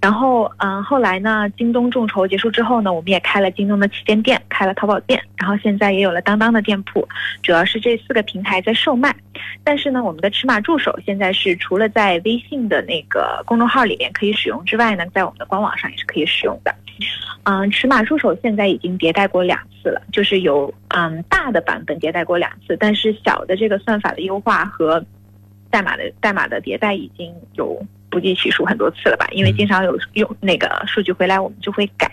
[0.01, 7.07] 然后，嗯、后来呢，京东众筹结束之后呢，我们也开了京东的旗舰店，开了淘宝店，然后现在也有了当当的店铺，
[7.41, 9.15] 主要是这四个平台在售卖。
[9.63, 16.75] 但是呢，我们的尺码助手现在是除了在微信的那个公众号里面可以使用之外呢，在我们的官网上也是可以使用的。
[17.43, 25.03] 嗯，尺码助手现在已经迭代过两次了，就是有嗯大的版本迭代过两次，但是小的这个算法的优化和
[25.69, 27.83] 代码的代码的迭代已经有
[28.15, 29.27] 不计其数很多次了吧？
[29.31, 32.09] 因为经常有用那个数据回来，我们就会改。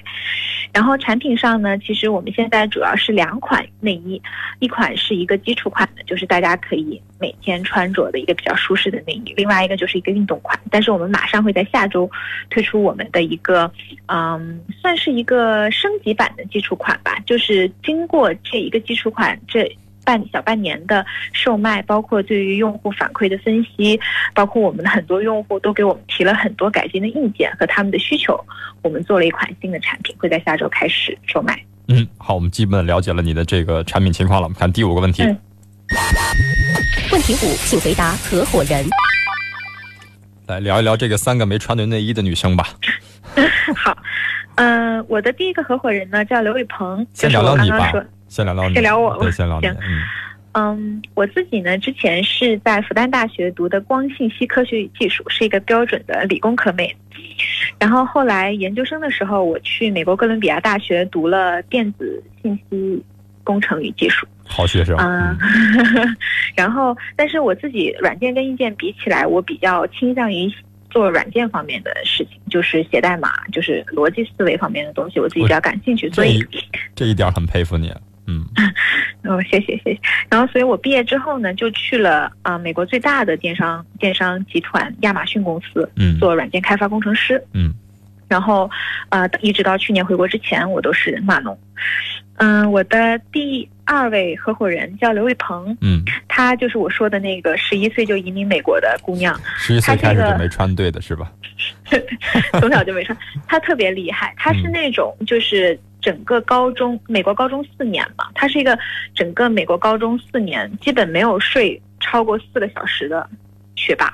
[0.73, 4.21] 然后产品上呢，其实我们现在主要是两款内衣，
[4.59, 10.59] 一款是一个基础款的，就是大家可以每天穿着的一个比较舒适的内衣；另外一个就是一个运动款。
[10.69, 12.11] 但是我们马上会在下周
[12.51, 13.71] 推出我们的一个，
[14.07, 19.71] 嗯，算是一个升级版的基础款吧，就是经过这一个基础款这。
[20.05, 23.99] 半小半年的售卖，包括对于用户反馈的分析，
[24.35, 28.39] 包括我们的很多用户都给我们提了很多改进的意见和他们的需求，
[28.83, 31.59] 我们做了一款新的产品，会在下周开始售卖。
[31.89, 34.47] 嗯，好，我们基本了解了你的这个产品情况了。
[34.47, 35.23] 我们看第五个问题。
[35.23, 35.39] 嗯
[37.13, 38.83] 问题五，请回答合伙人。
[40.47, 42.67] 来聊一聊这个三个没穿对内衣的女生吧。
[43.77, 43.95] 好，
[44.55, 48.75] 嗯、我的第一个合伙人呢叫刘伟鹏，先聊聊你吧刚刚说。，先聊聊你。
[48.75, 49.67] 先聊我对，先聊你。
[49.67, 50.03] 行嗯
[50.55, 56.95] 嗯，我自己呢，之前是在复旦大学读的光信息科学与技术，是一个标准的理工科妹。
[57.79, 63.03] 然后后来研究生的时候，我去美国哥伦比亚大学读了电子信息
[63.45, 64.27] 工程与技术。
[64.47, 64.97] 好学生。
[64.99, 65.37] 嗯，
[66.57, 70.53] 然后，但是我自己软件跟硬件比起来，我比较倾向于
[70.91, 76.47] 做软件方面的事情，就是写代码，就是逻辑思维方面的东西，我自己比较感兴趣，所以
[76.95, 77.91] 这一点很佩服你。
[78.27, 78.45] 嗯
[79.25, 80.01] 哦，谢谢谢谢。
[80.31, 87.43] 然后，所以我毕业之后呢，就去了啊、呃美国最大的电商电商集团亚马逊公司嗯做软件开发工程师。
[87.53, 87.73] 嗯
[88.29, 88.71] 然后，
[89.11, 91.59] 呃，一直到去年回国之前，我都是码农。
[92.37, 101.31] 嗯，我的第二位合伙人叫刘卫鹏，嗯，她就是我说的那个十一岁就移民美国的姑娘，十一岁开始就没穿对的是吧？
[102.59, 103.17] 从小就没穿。
[103.47, 108.79] 她特别厉害，她是那种就是整个高中美国高中四年嘛，他是一个
[109.15, 113.27] 整个美国高中四年基本没有睡超过四个小时的
[113.77, 114.13] 学霸。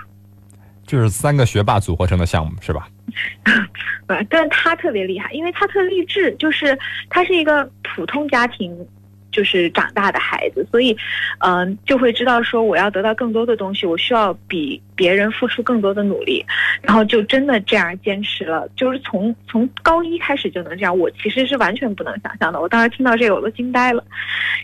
[0.86, 2.88] 就是三个学霸组合成的项目是吧？
[4.06, 6.78] 呃，但是她特别厉害，因为他特励志，就是
[7.10, 8.74] 他是一个普通家庭。
[9.38, 10.96] 就是长大的孩子，所以，
[11.46, 16.44] 嗯、就会知道说我要得到更多的东西，我需要比别人付出更多的努力，
[16.82, 22.60] 然后就真的这样坚持了，就是从从高一开始就能这样，我其实是完全不能想象的。
[22.60, 24.02] 我当时听到这个我都惊呆了，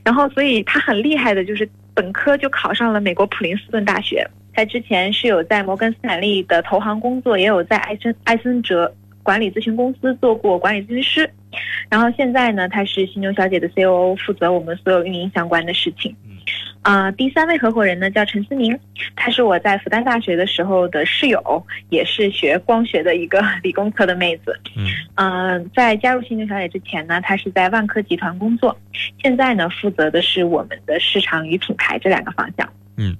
[0.02, 11.30] 然后所以他很厉害的就是本科就考上了美国普林斯顿大学，在之前是有在摩根斯坦利的投行工作，也有在艾森艾森哲管理咨询公司做过管理咨询师，
[11.88, 16.14] 然后现在呢，她是犀牛小姐的 COO，负责我们所有运营相关的事情。
[16.82, 18.78] 啊、第三位合伙人呢叫陈思明，
[19.16, 24.54] 她是我在复旦大学的时候的室友，也是学光学的一个 理工科的妹子。
[24.76, 28.76] 嗯嗯、在加入犀牛小姐之前呢，她是在万科集团工作，
[29.22, 32.68] 现在呢负责的是我们的市场与品牌这两个方向。
[32.98, 33.16] 嗯。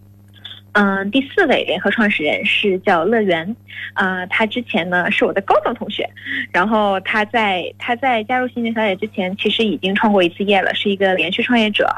[0.75, 3.55] 嗯，第四位联合创始人是叫乐园，
[3.93, 6.09] 啊、他之前呢是我的高中同学，
[6.53, 11.89] 然后他在他在加入犀牛小姐之前，其实已经创过一次业了，是一个连续创业者，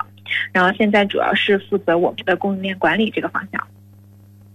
[0.52, 3.66] 然后现在主要是负责我们的供应链管理这个方向。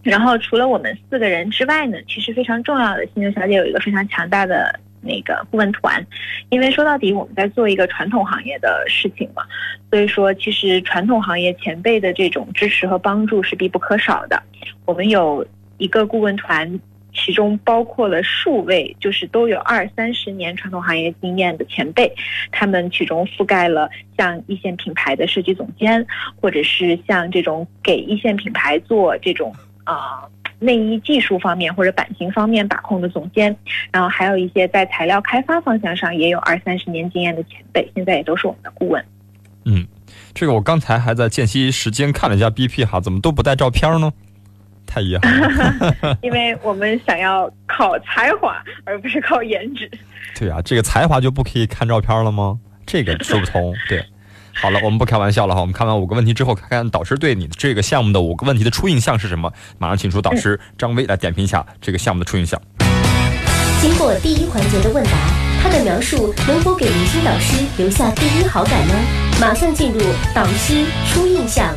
[0.04, 6.06] 然后除了我们四个人之外呢，其实非常重要的，犀牛小姐有一个非常强大的那个顾问团，
[6.50, 9.44] 因为说到底我们在做一个传统行业的事情嘛，
[9.90, 14.42] 所以说其实传统行业前辈的这种支持和帮助是必不可少的。
[14.86, 15.46] 我们有
[15.78, 16.80] 一个顾问团，
[17.14, 22.14] 其中包括了数位，就是都有二三十年传统行业经验的前辈，
[22.52, 26.06] 他们其中覆盖了像一线品牌的设计总监，
[26.40, 30.24] 或者是像这种给一线品牌做这种啊。
[30.64, 33.56] 内衣技术方面或者版型方面把控的总监，
[33.92, 39.04] 然后还有一些在材料开发方向上也有二三十年经验的前辈，现在也都是我们的顾问。
[39.66, 39.88] 嗯，
[40.36, 44.14] 这个我刚才还在间隙时间看了一下 BP 哈，怎么都不带照片呢？
[44.86, 46.18] 太遗憾了。
[46.22, 49.90] 因为我们想要靠才华，而不是靠颜值。
[50.36, 52.60] 对啊，这个才华就不可以看照片了吗？
[52.86, 53.74] 这个说不通。
[53.88, 54.06] 对，
[54.54, 55.62] 好了，我们不开玩笑了哈。
[55.62, 59.52] 我们看完五个问题之后，看看导师对你这个项目的五个问题的初印象是什么？
[59.78, 62.62] 马上请出导师张威来点评一下这个项目的初印象。
[63.82, 65.12] 经过第一环节的问答，
[65.64, 68.94] 他的描述能否给明星导师留下第一好感呢？
[69.40, 70.00] 马上进入
[70.36, 71.74] 导师初印象。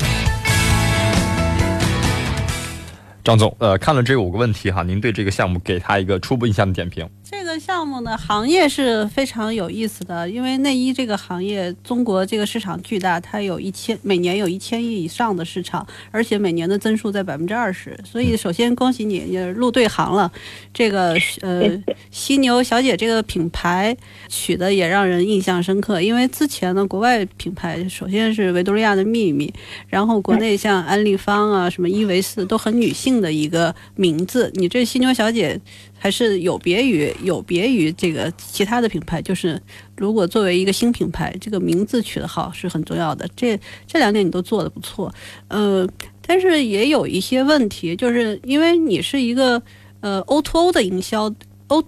[3.22, 7.08] 张总，呃，看了这五个问题哈，您对这个项目给他一个初步印象的点评。
[7.22, 17.97] 这个项目呢，行业是非常有意思的，因为内衣这个行业，中国这个市场巨大，它有一千每年有一千亿以上的市场，而且每年的增速在百分之二十。
[18.05, 20.31] 所以，首先恭喜你，你入对行了。
[20.73, 23.97] 这个呃，犀牛小姐这个品牌
[24.29, 29.53] 取的也让人印象深刻，因为之前呢，国外品牌首先是维多利亚的秘密，
[29.87, 34.51] 然后国内像安利芳啊、什么伊维斯都很女性的一个名字。
[34.55, 35.61] 你这犀牛小姐。
[36.05, 39.59] 还是有别于有别于这个其他的品牌，就是
[39.97, 43.27] 如果作为一个新品牌，这个名字取得好是很重要的。
[43.35, 45.11] 这这两点你都做得不错，
[45.49, 45.88] 呃，
[46.21, 49.62] 但是也有一些问题，就是因为你是一个
[50.01, 51.35] 呃 O to O 的营销
[51.69, 51.83] ，O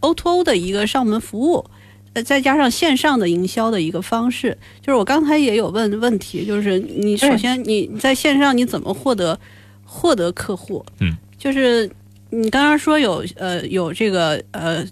[0.00, 1.64] O to O 的一个上门服务，
[2.14, 9.38] 呃，再加上线上的营销的一个方式，就是我刚才也有问问题，就是你首先你在线上你怎么获得
[9.84, 10.84] 获得客户？
[10.98, 11.88] 嗯，就是。
[12.34, 14.82] 你刚刚说有呃有这个呃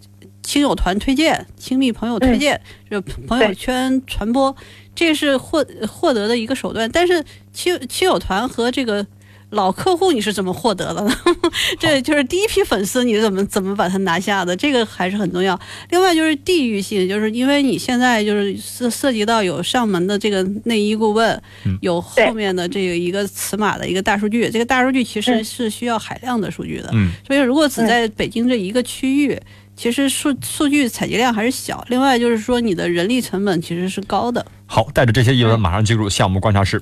[0.42, 4.55] 亲友团推荐、亲密朋友推荐，就朋友圈传播，
[4.94, 6.90] 这是获获得的一个手段。
[6.92, 9.07] 但是亲亲友团和这个
[9.51, 11.13] 老客户你是怎么获得的呢？
[11.79, 14.55] 这就是第一批粉丝你怎么怎么把它拿下的？
[14.57, 15.59] 这个还是很重要。
[15.91, 21.43] 另外就是地域性，就是因为你现在就是涉涉及到有上门的这个内衣顾问，
[21.81, 26.89] 有后面的这个一个尺码的一个大数据，这个大数据其实是需要海量的数据的。
[26.93, 29.37] 嗯，所以如果只在北京这一个区域，
[29.75, 31.85] 其实数数据采集量还是小。
[31.89, 34.47] 另外就是说你的人力成本其实是高的。
[34.67, 36.81] 好，带着这些疑问，马上进入项目观察室。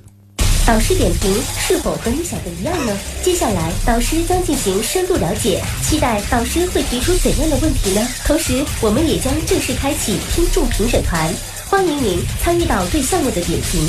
[0.68, 2.94] 导师点评是否和你想的一样呢？
[3.22, 8.06] 接下来导师将进行深入了解，期待导师会提出怎样的问题呢？
[8.26, 11.26] 同时，我们也将正式开启听众评审团，
[11.70, 13.80] 欢迎您参与到对项目的点评。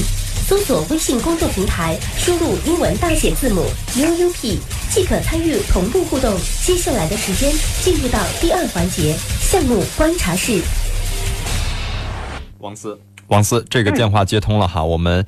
[0.48, 3.66] 搜索微信公众平台，输入英文大写字母
[3.96, 4.58] UUP
[4.90, 6.34] 即可参与同步互动。
[6.64, 7.52] 接下来的时间
[7.84, 10.62] 进入到第二环节项目观察室。
[12.60, 15.26] 王思，王思，这个电话接通了哈，我们。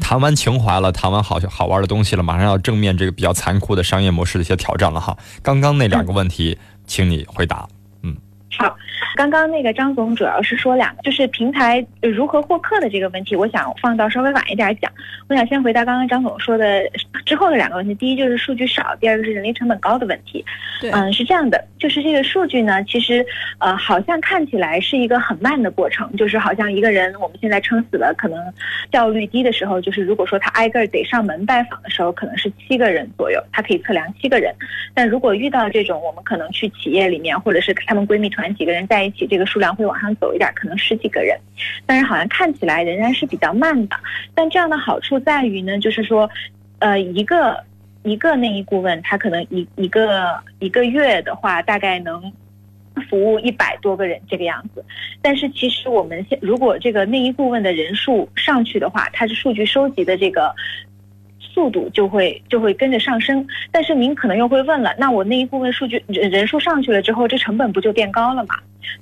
[0.00, 5.16] 谈完情怀了，谈完好好玩的东西了，马上要正面这个比较残酷的商业模式的一些挑战了哈。
[5.42, 7.68] 刚刚那两个问题，请你回答。
[8.58, 8.76] 好，
[9.16, 14.92] 刚刚那个张总主要是说两个，就是平台如何获客的这个问题，我想放到稍微晚一点讲。
[15.28, 16.82] 我想先回答刚刚张总说的
[17.24, 20.44] 之后的两个问题，第一就是数据少，第二个是人力成本高的问题。
[20.80, 23.24] 对，嗯，是这样的，就是这个数据呢，其实
[23.58, 28.38] 呃好像看起来是一个很慢的过程，就是好像一个人我们现在撑死了，可能
[28.92, 34.54] 效率低的时候，就是如果说他挨个得上门拜访的时候，可能是七个人左右，他可以测量七个人。
[34.92, 41.38] 但如果遇到这种我们可能去企业里面，或者是他们闺蜜团几个人在一起，这个数量会往上走一点，可能十几个人。
[41.84, 43.96] 但是好像看起来仍然是比较慢的。
[44.34, 46.30] 但这样的好处在于呢，就是说，
[46.78, 47.62] 呃，一个
[48.02, 52.32] 一个内衣顾问，他可能一一个一个月的话，大概能
[53.10, 54.84] 服务一百多个人这个样子。
[55.20, 60.54] 但是其实我们现如果这个内衣顾问的人数上去的话，它是数据收集的这个。
[61.52, 68.54] 速度就会就会跟着上升，但是您可能又会问了，那我那一部分数据人人数上去了之后，这成本不就变高了吗？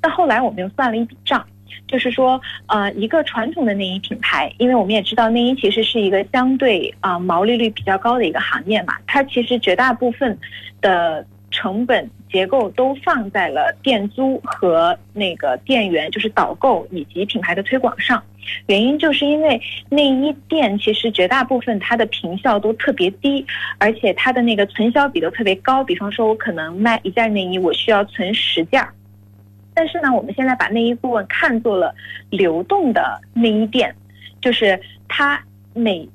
[0.03, 1.45] 那后来我们又算了一笔账，
[1.87, 10.37] 就是说，呃，一个传统的内衣品牌，因为我们也知道内衣其实是一个相对啊毛利率比较高的一个行业嘛，它其实绝大部分
[10.81, 11.25] 的。
[11.51, 18.23] 成本结构都放在了店租和那个店员，就是导购以及品牌的推广上。
[18.67, 23.45] 原因就是因为内衣店其实绝大部分它的平效都特别低，
[23.79, 25.85] 而且它的那个存销比都特别高。
[25.85, 28.87] 比方说，我可能卖一件内衣，我需要存十件。
[29.75, 31.95] 但是呢，我们现在把内衣顾问看作了
[32.31, 33.95] 流动的内衣店，
[34.41, 35.43] 就是它
[35.75, 36.09] 每。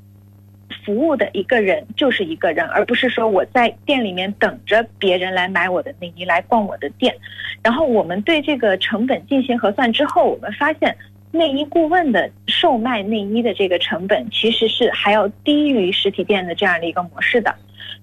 [0.86, 7.16] 服务的一个人就是一个人，而不是说我在店里面等着别人来买我的内衣来逛我的店。
[7.64, 10.96] 然后我们对这个成本进行核算之后，我们发现
[11.32, 17.54] 内衣顾问的售卖内衣的这个成本其实是还要低于实体店的这样的一个模式的。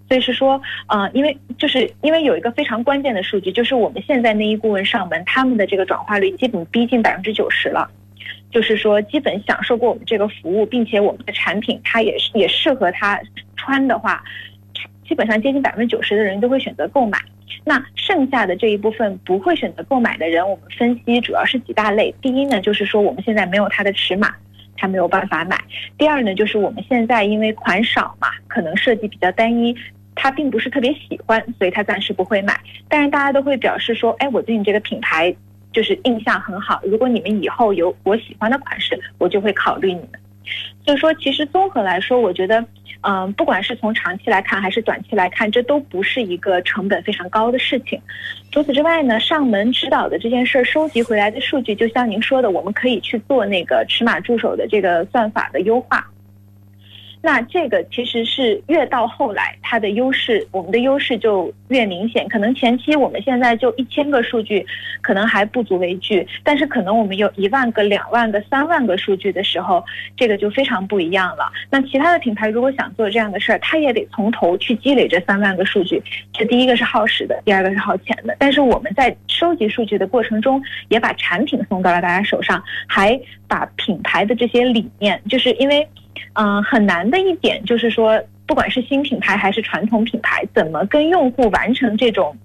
[0.08, 7.88] 所以是说，呃，因为就是因为有一个非常关键的数据，就是我们现在内衣顾问上门，他们的这个转化率基本逼近百分之九十了。
[8.52, 13.18] 就是说，基本享受过我们这个服务，并且我们的产品它也是也适合他
[13.56, 14.22] 穿的话，
[15.08, 17.18] 基本上接近百分之九十的人都会选择购买。
[17.64, 22.14] 那剩下的这一部分不会选择购买的人，我们分析主要是几大类。
[22.20, 24.34] 第一呢，就是说我们现在没有他的尺码，
[24.76, 25.56] 他没有办法买；
[25.96, 29.74] 第二呢，就是我们现在因为款少嘛，可能设计比较单一，
[30.14, 32.60] 他并不是特别喜欢，所以他暂时不会买。
[32.86, 35.34] 但是大家都会表示说，哎，我对你这个品牌。
[35.72, 36.80] 就是印象很好。
[36.84, 40.10] 如果你们以后有我喜欢的款式，我就会考虑你们。
[40.84, 42.64] 所以说，其实综合来说，我觉得，
[43.02, 48.00] 嗯，不管是从长期来看还是短期来看，这都不是一个成本非常高的事情。
[48.50, 56.04] 除此之外呢，上门指导的这件事儿，收集回来的数据，就像您说的，我们可以去做那个尺码助手的这个算法的优化。
[57.24, 62.28] 那这个其实是越到后来，它的优势，我们的优势就越明显。
[62.28, 64.66] 可能前期我们现在就一千个数据，
[65.00, 69.84] 可能还不足为惧，但是可能我们有一万个、两万个、三万个数据的时候，
[70.16, 71.48] 这个就非常不一样了。
[71.70, 78.34] 那其他的品牌如果想做这样的事儿，他也得从头去积累这三万个数据，这第一个是耗时的，第二个是耗钱的。
[78.40, 85.86] 但是我们在收集数据的过程中，也把产品送到了大家手上，还把品牌的这些理念，就是因为。
[86.34, 92.36] 嗯，很难的一点就是说，不管是新品牌还是传统品牌，怎么跟用户完成这种，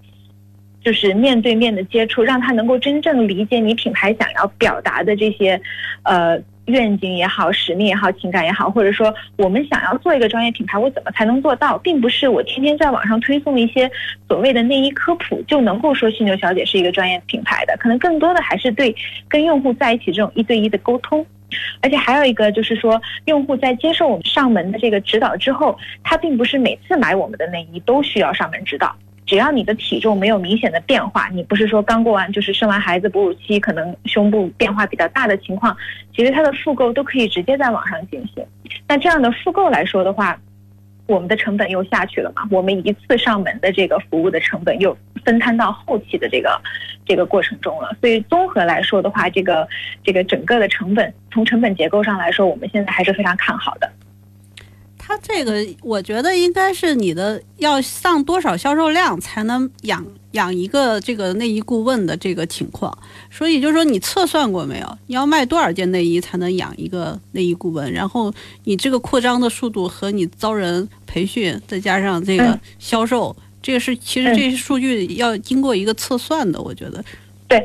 [0.82, 5.60] 就是面对面的接触，让他能够真正理解你品牌想要表达的这些，
[6.04, 11.78] 呃，愿景也好，使命也好，情感也好，或者说我们想要做一个专业品牌，我怎么才能做到？
[11.78, 13.90] 并不是我天天在网上推送一些
[14.28, 18.94] 所谓的内衣科普就能够说犀牛小姐是一个专业品牌的，可能更多的还是对
[19.30, 21.26] 跟用户在一起这种一对一的沟通。
[21.82, 28.96] 而且还有一个就是说，用户在接受我们上门的这个指导之后，他并不是每次买我们的内衣都需要上门指导。
[29.26, 35.76] 只要你的体重没有明显的变化，你不是说刚过完就是生完孩子哺乳期，可能胸部变化比较大的情况，
[36.16, 38.42] 其实它的复购都可以直接在网上进行。
[38.88, 40.40] 那这样的复购来说的话，
[41.08, 42.44] 我们的成本又下去了嘛？
[42.52, 46.62] 我们一次上门的这个服务的成本又分摊到后期的这个
[47.06, 47.96] 这个过程中了。
[48.02, 49.68] 所以综合来说的话，这个
[50.04, 53.90] 这个整个的成本从成本结构上来说，我们现在还是非常看好的。
[54.98, 62.96] 他这个我觉得应该是你的要上多少销售量才能养养一个这个内衣顾问的这个情况，
[63.32, 64.98] 所以就是说你测算过没有？
[65.08, 67.92] 你要卖多少件内衣才能养一个内衣顾问？
[67.92, 68.34] 然后
[68.66, 77.04] 你这个扩张的速度和你招人培训，再加上这个销售，这个是其实这些数据要经过一个测算的，我觉得。
[77.48, 77.64] 对。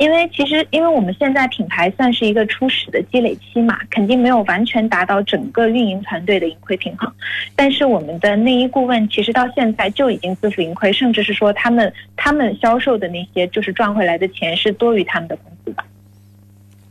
[0.00, 7.12] 因为其实，因为我们现在品牌算是一个初始的积累期嘛，肯定没有完全达到整个运营团队的盈亏平衡。
[7.54, 15.84] 但是我们的内衣顾问其实到现在就已经自负盈亏，甚至是说他们他们销售的那些就是赚回来的钱是多于他们的工资的。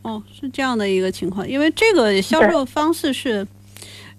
[0.02, 3.44] 哦，是这样的一个情况，因为这个销售方式是，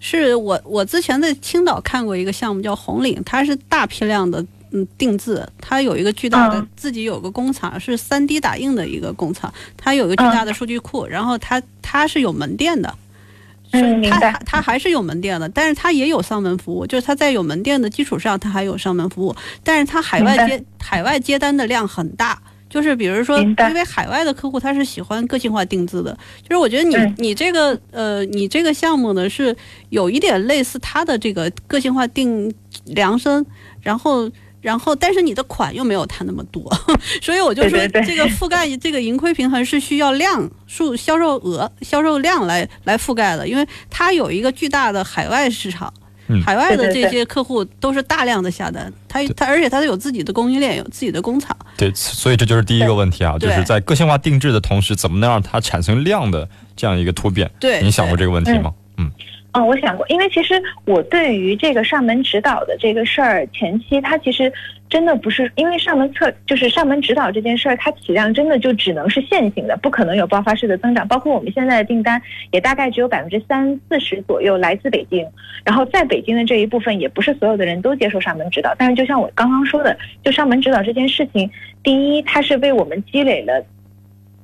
[0.02, 12.94] 是我我之前在青岛看过一个项目叫红岭，它是大批量的嗯定制，它有一个巨大的、嗯自己有个工厂，是三 D 打印的一个工厂，它有一个巨大的数据库，然后它它是有门店的。
[13.74, 22.38] 是它它还是有门店的，但是它也有上门服务，就是它在有门店的基础上，它还有上门服务，但是它海外接海外接单的量很大，
[22.70, 26.12] 就是比如说，因为海外的客户他是喜欢个性化定制的，
[26.42, 29.56] 就是我觉得你、嗯你这个呃你这个项目呢是
[29.88, 32.54] 有一点类似它的这个个性化定
[32.88, 33.46] 量身，
[33.82, 34.30] 然后。
[34.62, 36.72] 然后，但是你的款又没有它那么多，
[37.22, 45.91] 所以我就说这个覆盖这个盈亏平衡是需要量数销售额、销售量来来覆盖的，因为它有一个巨大的海外市场，
[46.28, 46.41] 嗯。
[46.43, 51.57] 海外的这些客户都是大量的下单，它它而且它有自己的供应链，有自己的工厂。
[51.76, 57.49] 对，所以这就是第一个问题啊，就是在个性化定制的同时，怎么能让它产生量的这样一个突变？
[57.59, 57.82] 对。
[57.82, 58.72] 你想过这个问题吗？
[58.97, 59.12] 嗯，嗯，
[59.54, 64.52] 嗯我想过，因为其实我对于这个上门指导的这个事儿，前期它其实
[64.89, 71.06] 真的不是因为上门测，就是上门指导这件事儿，它体量真的就只能是线性的，不可能有爆发式的增长。
[71.06, 72.22] 包括我们现在的订单，
[72.52, 75.28] 也大概只有百分之三四十左右来自北京，
[75.66, 78.74] 然后在北京的这一部分，也不是所有的人都接受上门指导。
[78.78, 81.52] 但是就像我刚刚说的，就上门指导这件事情，
[81.84, 83.62] 第一，它是为我们积累了，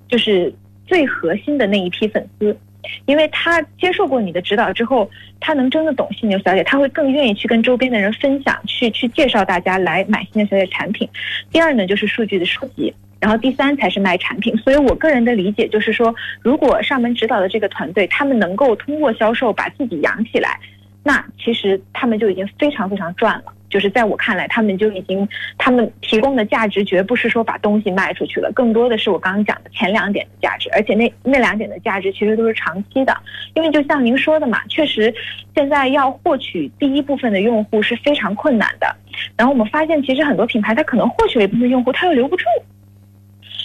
[0.09, 0.53] 就是
[0.85, 2.57] 最核心的那一批粉丝。
[3.05, 5.09] 因为他接受过你的指导之后，
[5.39, 11.07] 他能真的懂犀牛小姐，他会更愿意去跟周边的人分享，去去介绍大家来买犀牛小姐产品。
[11.51, 14.55] 第二呢，就是数据的收集，然后第三才是卖产品。
[14.57, 20.59] 所以我个人的理解就是说，如果上门指导的这个团队，他们能够通过销售把自己养起来，
[21.03, 23.53] 那其实他们就已经非常非常赚了。
[23.69, 33.15] 就是在我看来，他们就已经，他们提供的价值绝不是说把东西卖出去了，更多的是我刚刚讲的前两点的价值，而且那那两点的价值其实都是长期的，
[33.55, 35.13] 因为就像您说的嘛，确实
[35.55, 38.95] 现在要获取第一部分的用户是非常困难的，
[39.35, 42.45] 然后我们发现其实很多品牌它可能获取了一部分用户，它又留不住，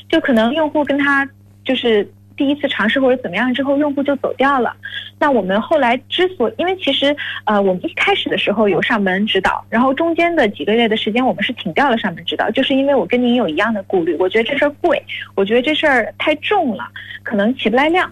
[0.09, 1.29] 就可能用户跟他
[1.65, 2.11] 就是。
[2.43, 4.75] 第一次尝试或者怎么样之后，用户就走掉了。
[5.17, 15.01] 那我们后来之所，因为其实呃，我们一开始的时候有上门指导，然后中间的几个月的时间，我们是停掉了上门指导，就是因为我跟您有一样的顾虑，我觉得这事儿贵，
[15.37, 16.85] 我觉得这事儿太重了，
[17.23, 18.11] 可能起不来量。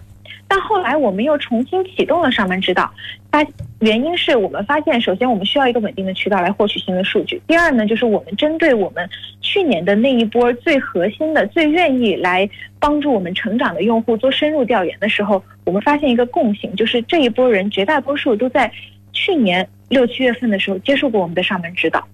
[0.51, 2.91] 但后来我们又重新启动了上门指导，
[3.31, 3.41] 发
[3.79, 7.41] 原因是我们发现，首先我们需要一个稳定的渠道来获取新的数据。
[7.47, 12.49] 第二呢，就是我们针对我们去年的那一波最核心的、最愿意来
[12.81, 18.69] 帮助我们成长的用户做深入调研的时候，我们发现一个共性，就是这一波人绝大多数都在
[19.13, 22.05] 去年六七月份的时候接受过我们的上门指导。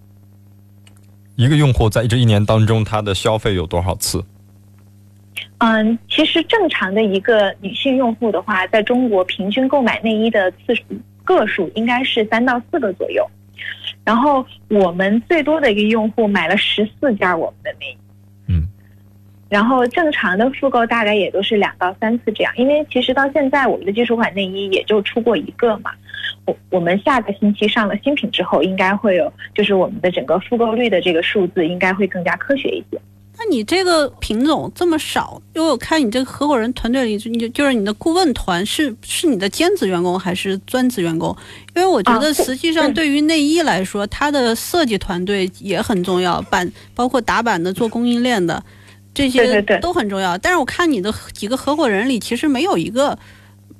[1.35, 4.23] 一个用户在这一年当中，他的消费有多少次？
[5.59, 10.83] 嗯，其实正常的一个女性用户的话，在中国平均购买内衣的次数
[11.23, 13.27] 个数应该是三到四个左右。
[14.03, 17.97] 然后我们最多的一个用户买了十四件我们的内衣。
[18.47, 18.67] 嗯。
[19.49, 25.91] 然后正常的复购大概也都是两到三次这样，因为其实到现在我们的基础款内衣也就出过一个嘛。
[26.45, 32.99] 我我们下个星期上了新品之后，应该会有，就是我们的整个复购率的这个数字应该会更加科学一些。
[33.39, 41.35] 那你这个品种这么少，因为我看你这个合伙人团队里，你就就是你的顾问团是是你的兼职员工还是专职员工？
[41.75, 48.63] 因为我觉得啊实际上对于内衣来说，它的设计团队也很重要，版包括打版的、做供应链的，
[49.13, 50.35] 这些都很重要。
[50.39, 53.17] 但是我看你的几个合伙人里，其实没有一个，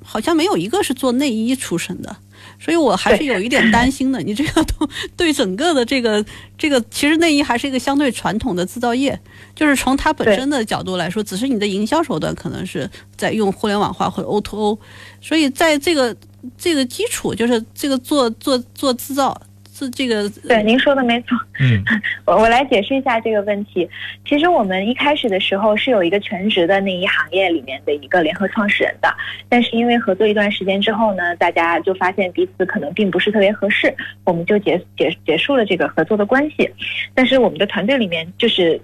[0.04, 2.16] 好像没有一个是做内衣出身的。
[2.60, 4.22] 所以我还是有一点担心的。
[4.22, 6.24] 你这个都对整个的这个
[6.58, 9.20] 这个，其实内衣还是一个相对传统的制造业，
[9.56, 14.80] 就是从它本身的角度来说，只是你的营销手段可能是在用互联网化或者 O to O，
[15.22, 16.16] 所以在这个
[16.58, 19.40] 这个基础，就是这个做做做制造。
[19.78, 21.38] 是这个对，您说的没错。
[21.60, 21.84] 嗯，
[22.26, 23.88] 我我来解释一下这个问题。
[24.28, 29.08] 其实我们一开始的时候是有一个全职的内衣行业里面的一个联合创始人的，
[29.48, 36.68] 但是因为合作一段时间之后呢，大家就发现彼此可能并不是特别合适，我们就结结结束了这个合作的关系。
[37.14, 38.82] 但是我们的团队里面就是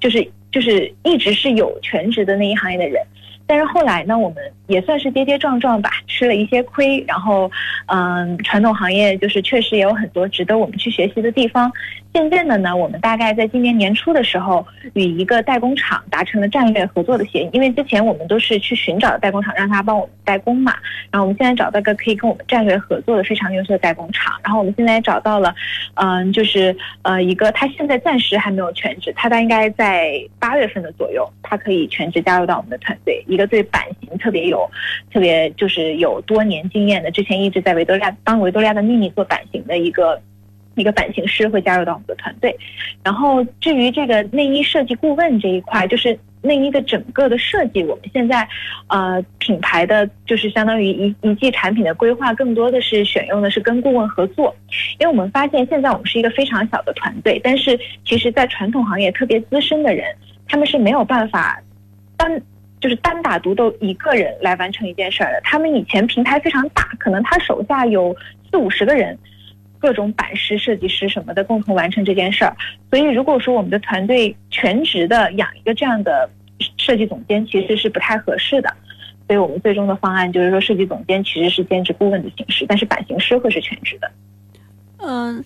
[0.00, 3.02] 就是就是一直是有全职的内衣行业的人。
[3.46, 7.04] 但是后来呢，我们也算是跌跌撞撞吧，吃了一些亏。
[7.06, 7.50] 然后，
[7.86, 11.70] 嗯，传统行业就是确实也有很多值得我们去学习的地方。
[12.16, 17.50] 渐渐的呢，我们大概在今年年初的时候，与一个代工厂达成了战略合作的协议。
[17.52, 20.72] 因为之前我们都是去寻找代工厂，让他帮我们代工嘛。
[21.10, 24.32] 然后我们现在找到一个可以跟我们战略合作的非常优秀的代工厂。
[24.42, 25.54] 然后我们现在找到了，
[25.96, 33.22] 嗯，就是呃一个，他现在暂时还没有全职，他大概在八月份的左右，他可以全职加入到我们的团队。
[33.28, 34.66] 一个对版型特别有、
[35.12, 40.18] 特别就是有多年经验的，之前一直在维多利亚帮维多利亚的秘密做版型的一个。
[40.76, 42.56] 一个版型师会加入到我们的团队，
[43.02, 48.46] 然后至于这个内衣设计顾问这一块，就是内衣的整个的设计，我们现在，
[48.88, 54.54] 呃，品牌的就是相当于一一季产品的规划，更多的是选用的是跟顾问合作，
[55.00, 60.14] 因为我们发现现在我们是一个非常小的团队，但是其实在传统行业特别资深的人，
[60.46, 61.58] 他们是没有办法
[62.16, 62.40] 单
[62.80, 68.14] 就是单打独斗一个人来完成一件事儿的，他们以前平台非常大，可能他手下有
[68.50, 69.18] 四五十个人。
[69.78, 72.56] 各种版师、设计师什么的共同完成这件事儿，
[72.90, 76.28] 所以如果说我们的团队全职的养一个这样的
[76.76, 78.72] 设计总监，其实是不太合适的。
[79.26, 84.10] 所以我们最终的方案就是说，设计总监其实是兼职顾问的形式，但是版型师会是全职的。
[84.98, 85.44] 嗯，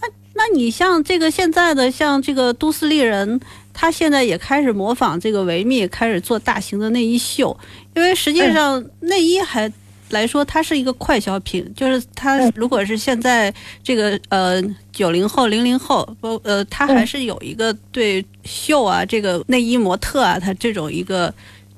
[0.00, 3.40] 那那你像这个现在的像这个都市丽人，
[3.72, 7.58] 他现在也开始模仿这个维密，开始做大型的内衣秀，
[7.94, 9.70] 因为实际上内衣还。
[10.10, 13.52] 来说，它是一个快消品，就是它如果是现在
[13.82, 21.32] 这个呃九零后、零零后，不呃，它还是有一个对秀啊，这个内衣模特啊，它这种一个。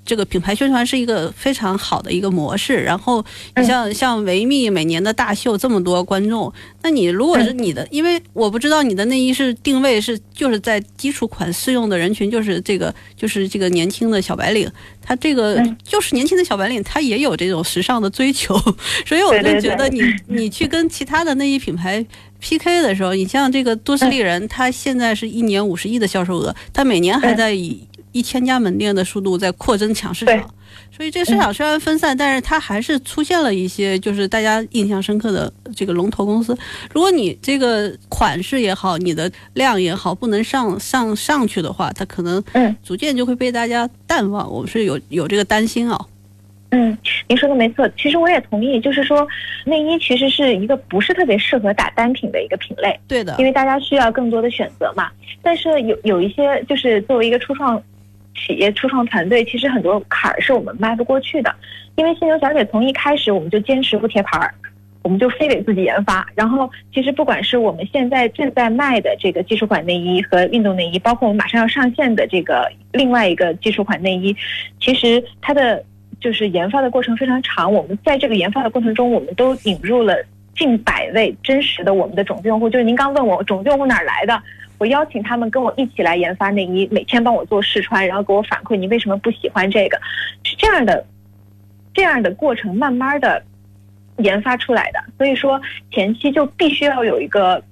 [0.05, 3.25] 这个品牌宣传是一个非常好的一个模式，然后
[3.57, 14.69] 你像像维密每年的大秀这么多观众，那你如果是你的，因为我不知道你的内衣是定位是就是在基础款适用的人群，就是这个就是这个年轻的小白领，
[15.01, 18.59] 他这个就是年轻的小白领，他也有这种时尚的追求，
[19.07, 22.05] 所以我就觉得你你去跟其他的内衣品牌
[22.41, 27.87] PK 的时候，你像这个多斯利人，他现在是一年五十亿的销售额，他每年还在以。
[28.13, 30.55] 一千家门店的速度在扩增抢市场，
[30.91, 36.57] 所以这个市场虽然分散，但是它还是出现了一些就是大家印象深刻的这个龙头公司。
[36.93, 42.43] 如果你这个款式也好，你的量也好，不能上上上去的话，它可能
[42.83, 44.51] 逐渐就会被大家淡忘。
[44.53, 45.99] 我们是有有这个担心啊。
[46.71, 46.97] 嗯，
[47.29, 49.27] 您说的没错，其实我也同意，就是说
[49.65, 52.99] 内衣其实是一个不是特别适合打单品的一个品类。
[53.07, 55.11] 对的，因为大家需要更多的选择嘛。
[55.43, 57.83] 但是有有一些就是作为一个初创。
[58.35, 61.55] 企业初创团队其实很多坎儿是我们迈不过去的，
[61.97, 64.53] 因为犀牛小姐从一开始我们就坚持不贴牌儿，
[65.03, 66.27] 我们就非得自己研发。
[66.35, 74.35] 然后其实不管是我们现在正在卖的这个基础款内衣和运动内衣，包括我们马上要上线的这个另外一个基础款内衣，
[74.81, 75.85] 其实它的
[76.21, 77.73] 就是研发的过程非常长。
[77.73, 80.17] 我们在这个研发的过程中，我们都引入了
[80.57, 82.71] 近百位真实的我们的种子用户。
[82.71, 84.43] 就是您刚问我种子用户哪来的？
[84.83, 89.97] 我邀请他们跟我一起来研发内衣，每天帮我做试穿，然后给我反馈你为什么不喜欢这个，
[90.43, 91.07] 是这样的，
[91.95, 93.41] 这样的过程慢慢的
[94.17, 94.99] 研发出来的。
[95.17, 95.61] 所以说
[95.93, 97.63] 前期就必须要有一个。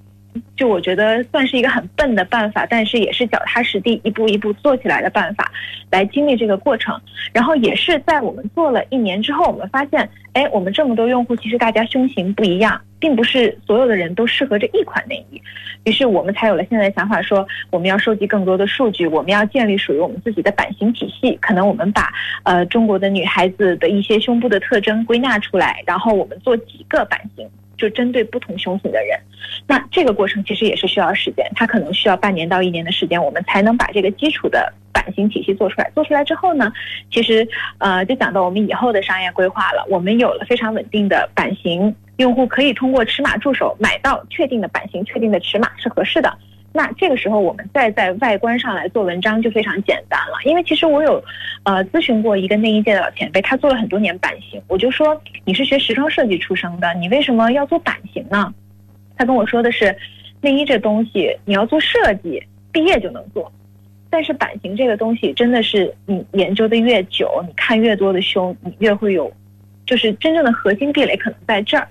[0.55, 5.51] 就我觉得算是一个很笨的办法，但是也是脚踏实地一步一步做起来的办法，
[5.89, 6.99] 来经历这个过程。
[7.33, 15.41] 然后也是在我们做了一年之后，我们发现，哎，我们这么多用户，其实大家胸型不一样，并不是所有的人都适合这一款内衣。
[15.83, 21.35] 于是我们才有了现在的想法，说我们要收集更多的数据，我们要建立属于我们自己的版型体系。
[21.41, 22.11] 可能我们把
[22.43, 27.49] 呃中国的女孩子的一些胸部的特征归纳出来，然后我们做几个版型。
[27.81, 29.19] 就针对不同胸型的人，
[29.65, 35.89] 那这个过程其实也是需要时间，它可能需要半年到一年的时间，我们才能把这个基础的版型体系做出来。
[35.95, 36.71] 做出来之后呢，
[37.11, 37.47] 其实
[37.79, 39.83] 呃，就讲到我们以后的商业规划了。
[39.89, 46.31] 我们有了非常稳定的版型，用户可以通过尺码助手买到确定的版型、确定的尺码是合适的。
[46.73, 50.37] 那这个时候，我们再在外观上来做文章就非常简单了。
[50.45, 51.21] 因为其实我有，
[51.63, 54.61] 呃，咨询过一个内衣界的老前辈，他做了很多年版型。
[54.69, 58.53] 我就说，你是学时装设计出生的，你为什么要做版型呢？
[59.17, 59.93] 他跟我说的是，
[60.39, 62.41] 内衣这东西你要做设计，
[62.71, 63.51] 毕业就能做。
[64.09, 69.29] 但是版型这个东西，真的是你研究的越久，你看越多的胸，你越会有，
[69.85, 71.85] 就是真正的核心壁垒可能在这儿。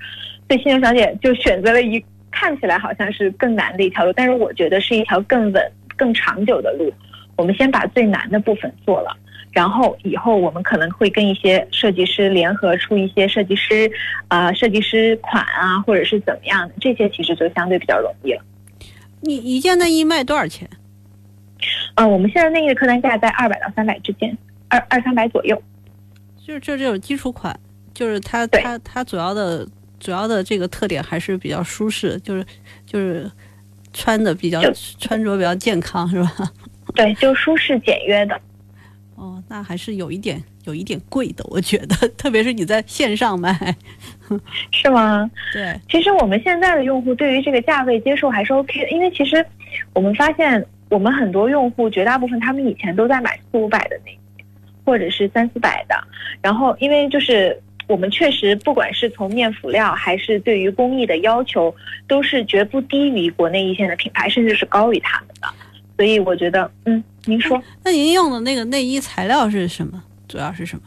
[0.48, 2.02] 所以，新牛小姐就选择了一。
[2.30, 6.92] 看起来好像是更难的一条路，但是我觉得是一条更稳、更长久的路。
[7.36, 9.16] 我们先把最难的部分做了，
[9.50, 13.90] 然后以后我们可能会跟一些设计师联合出一些设计师，
[14.28, 18.42] 啊，设计师款啊，或者是怎么样的，这些其实就相对比较容易了。
[19.22, 20.68] 你一件内衣卖多少钱？
[21.94, 24.36] 呃，我们现在内衣的客单价在二百到三百之间，
[24.68, 25.60] 二二三百左右。
[26.46, 27.58] 就是就这种基础款，
[27.94, 29.66] 就是它它它主要的
[30.00, 32.44] 主要的这个特点还是比较舒适，就是
[32.84, 33.30] 就是
[33.92, 34.60] 穿的比较
[34.98, 36.50] 穿着比较健康，是吧？
[36.94, 38.40] 对，就舒适简约的。
[39.14, 43.76] 哦，那还是有一点有一点贵的，我觉得， 特别是你在线上买，
[44.72, 45.30] 是吗？
[45.52, 49.44] 对，其实我们现在的用户对于这个价位接受还是 OK 的，因为其实
[49.92, 54.42] 我们发现我们很多用户绝大部分他们以前都在买四五百的内衣，
[54.86, 55.94] 或者是三四百的，
[56.40, 61.74] 然后因为就是我们确实不管是从面辅料还是对于工艺的要求，
[62.06, 65.48] 都是绝不低于国内一线的品牌，甚至是高于他们的，
[65.96, 67.60] 所以我觉得，嗯，您说。
[67.82, 70.00] 那您用的那个内衣材料是什么？
[70.28, 70.82] 主要是什么？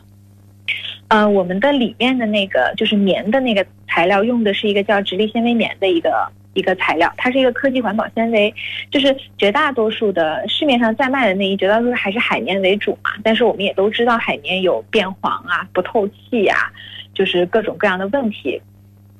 [1.09, 8.53] 呃，我们的里面的那个就是棉的那个材料，用的是一个叫直立纤维棉的一个一个材料，它是一个科技环保纤维。
[8.91, 13.11] 就是绝大多数的市面上在卖的内衣，绝大多数还是海绵为主嘛。
[13.23, 16.71] 但是我们也都知道海绵有变黄啊、不透气呀、
[17.13, 18.61] 就是各种各样的问题。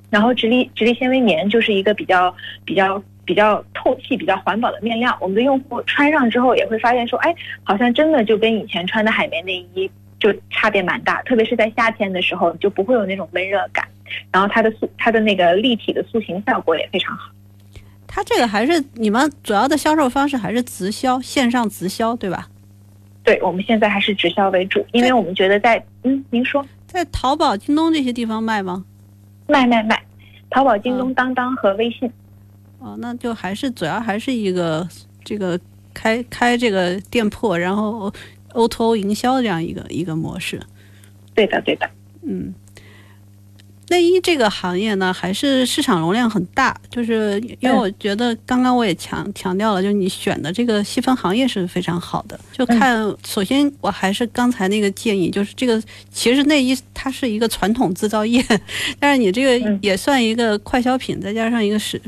[0.10, 5.18] 然后直立直立纤维棉就是一个比较比较比较透气、比较环保的面料。
[5.20, 13.88] 我们的用户穿上之后也会发现说，哎，好像真的就跟以前穿的海绵内衣就差别蛮大，特别是在夏天的时候，就不会有那种闷热感。
[14.32, 17.32] 然后它的塑它的那个立体的塑形效果也非常好。
[18.08, 22.48] 它这个还是你们主要的销售方式还是直销，线上直销，对吧？
[23.24, 28.86] 对我们现在还是直销为主，因为我们觉得在嗯，您说在淘宝、京东这些地方卖吗？
[29.48, 30.04] 卖卖卖，
[30.50, 32.12] 淘宝、京东、当当和微信。
[32.80, 34.88] 哦，那就还是主要还是一个
[35.24, 35.60] 这个
[35.94, 38.14] 开开这个店铺，然后
[38.52, 40.62] O to O 营销这样一个一个模式。
[41.34, 41.90] 对的，对的。
[42.22, 42.54] 嗯，
[43.94, 52.40] 内衣这个行业呢，还是市场容量很大，就是因为我觉得刚刚我也强强调了，就是你选的这个细分行业是非常好的。
[52.52, 55.80] 就看，首先我还是刚才那个建议，就是这个
[56.12, 58.44] 其实内衣它是一个传统制造业，
[59.00, 62.02] 但是你这个也算一个快消品，再加上一个时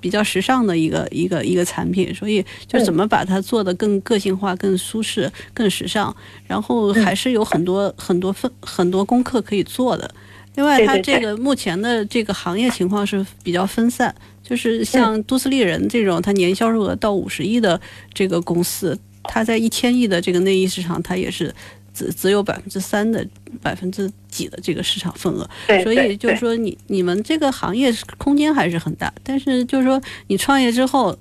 [0.00, 6.12] 比较时尚的一个一个一个产品，所以就怎么把它做的更个性化、更舒适、更时尚，
[6.48, 10.10] 然后还是有很多很多分很多功课可以做的。
[10.58, 17.80] 另外，它这个目前的这个行业情况是比较分散，就是像都斯利人这种，它年销售额到五十亿的
[18.12, 21.54] 这个公司，它在一千亿的这个内衣市场，它也是
[21.94, 23.24] 只只有百分之三的
[23.62, 25.48] 百分之几的这个市场份额。
[25.84, 31.16] 所以就是说，你你们这个行业空间还是很大，但是就是说，你创业之后。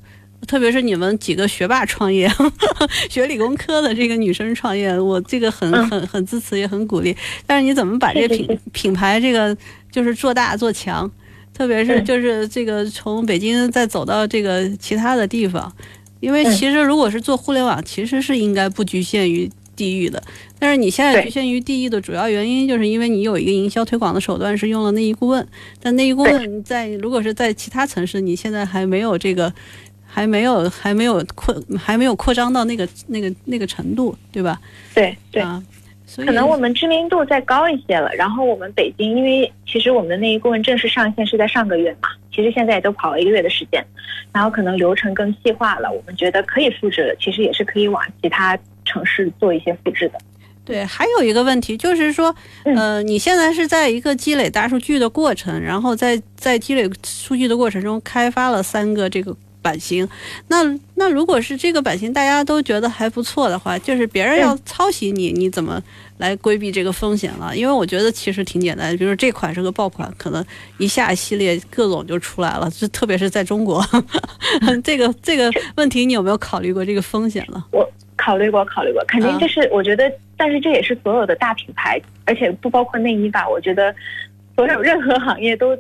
[0.46, 2.30] 特别是你们几个学霸创业，
[3.10, 7.16] 学理工科的这个女生创业，我这个很很很支持，也很鼓励。
[7.46, 9.56] 但是你怎么把这品品牌这个
[9.92, 11.10] 就是做大做强？
[11.54, 15.74] 特别是就是这个从北京再走到这个其他的地方，
[16.20, 20.22] 因为其实如果是做互联网，其实是应该不局限于地域的。
[20.60, 25.48] 但是你现在局限于地域的主要原因，就是因为你有一个营销推广的手段是用了内衣顾问，
[25.82, 29.52] 但内衣顾问在如果是在其他城市，你现在还没有这个。
[30.18, 34.60] 还没有，还没有扩，还没有扩张到那个、那个、那个程度，对吧？
[34.96, 35.64] 对对，啊、
[36.08, 38.10] 所以可能我们知名度再高一些了。
[38.16, 43.86] 然后我们北京，因为其实我们的内衣顾问正式上线是在上个月嘛，其实现在也都跑了一个月的时间，
[44.34, 50.18] 然后可能流程更细化了，我们觉得可以复制了，其实也是可以往其他城市做一些复制的。
[50.66, 59.38] 对，还有一个问题就是说，呃，你现在是在一个积累大数据的过程，然后在在积累数据的过程中开发了三个这个。
[59.68, 60.08] 版型，
[60.48, 60.64] 那
[60.96, 65.84] 那如果是这个版型大家都觉得还不错的话，就是别人要抄袭你，你怎么
[66.20, 67.54] 来规避这个风险了？
[67.54, 70.42] 因为我觉得其实挺简单，比如这款是个爆款，可能
[70.78, 73.86] 一下系列各种就出来了，就特别是在中国
[74.86, 77.66] 这个这个问题你有没有考虑过这个风险了？
[77.74, 83.46] 我考虑过，考虑过，肯定这是我觉得，但是这也是所有的大品牌，而且不包括内衣吧？
[83.50, 83.94] 我觉得
[84.56, 85.78] 所有任何行业都。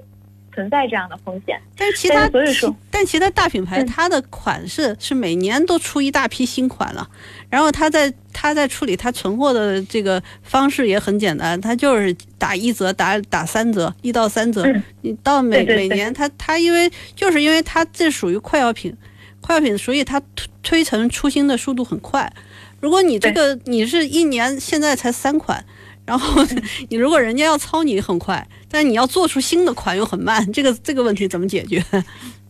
[0.58, 7.08] 存在这样的风险，但是其他所以说，但其他大品牌它的款式是每年都出一大批新款了，
[7.48, 14.66] 然后它在它在处理它存货的这个方式也很简单，它就是打一折，打打三折，一到三折。
[15.02, 18.92] 你到每每年它它因为就是因为它这属于快药品，
[19.40, 22.34] 快药品，所以它推推陈出新的速度很快。
[22.80, 25.64] 如果你这个你是一年现在才三款。
[26.08, 26.42] 然后
[26.90, 31.84] 你如果人家要操你很快，但是你要做出新的款又很慢， 这个这个问题怎么解决？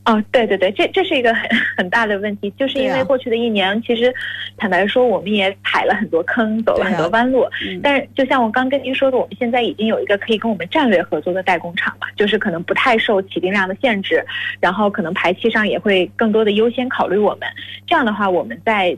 [0.05, 4.13] 哦，对对对，这这是一个很很大的问题，就是因为过去的一年，其实
[4.55, 7.45] 坦白说，我们也踩了很多坑，走了很多弯路。
[7.83, 14.25] 但是就像我刚跟您说的，我们现在已经有一个可以跟我们战略合作的代工厂了，就是可能不太受起订量的限制，
[14.61, 17.41] 然后可能排期上也会更多的优先考虑我们。
[17.85, 18.97] 这样的话，我们在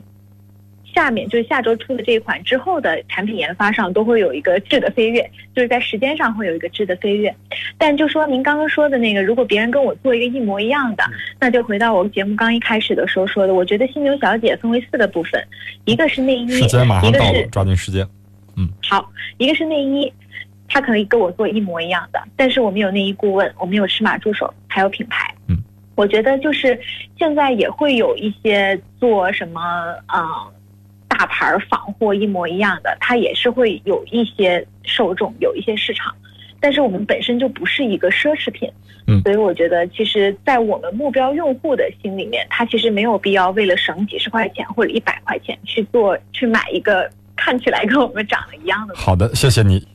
[0.94, 5.22] 下面就是下周出的这一款之后的产品研发上都会有一个质的飞跃，
[5.54, 7.34] 就是在时间上会有一个质的飞跃。
[7.78, 11.04] 但就说您刚刚说的那个，如果别人跟我做一个一模一样的，
[11.38, 15.42] 那就回到我节目刚一开始的时候说的，我觉得犀牛小姐分为四个部分，
[15.84, 18.06] 一个是内衣，时间马上一个是，到了抓紧时间。
[18.56, 20.12] 嗯好，一个是内衣，
[20.68, 25.32] 他可以跟我做一模一样的，但是我们有内衣顾问，我们有尺码助手，还有品牌。
[25.48, 25.56] 嗯，
[25.94, 26.78] 我觉得就是
[27.16, 29.60] 现在也会有一些做什么
[30.08, 30.20] 呃
[31.10, 36.14] 大牌儿仿货一模一样的，它也是会有一些受众，有一些市场。
[36.62, 38.70] 但是我们本身就不是一个奢侈品，
[39.06, 48.94] 嗯所以我觉得其实，在我们目标用户的心里面，他其实没有必要为了省几十块钱或者一百块钱去做去买一个看起来跟我们长得一样的。
[48.94, 49.86] 好的，谢谢你。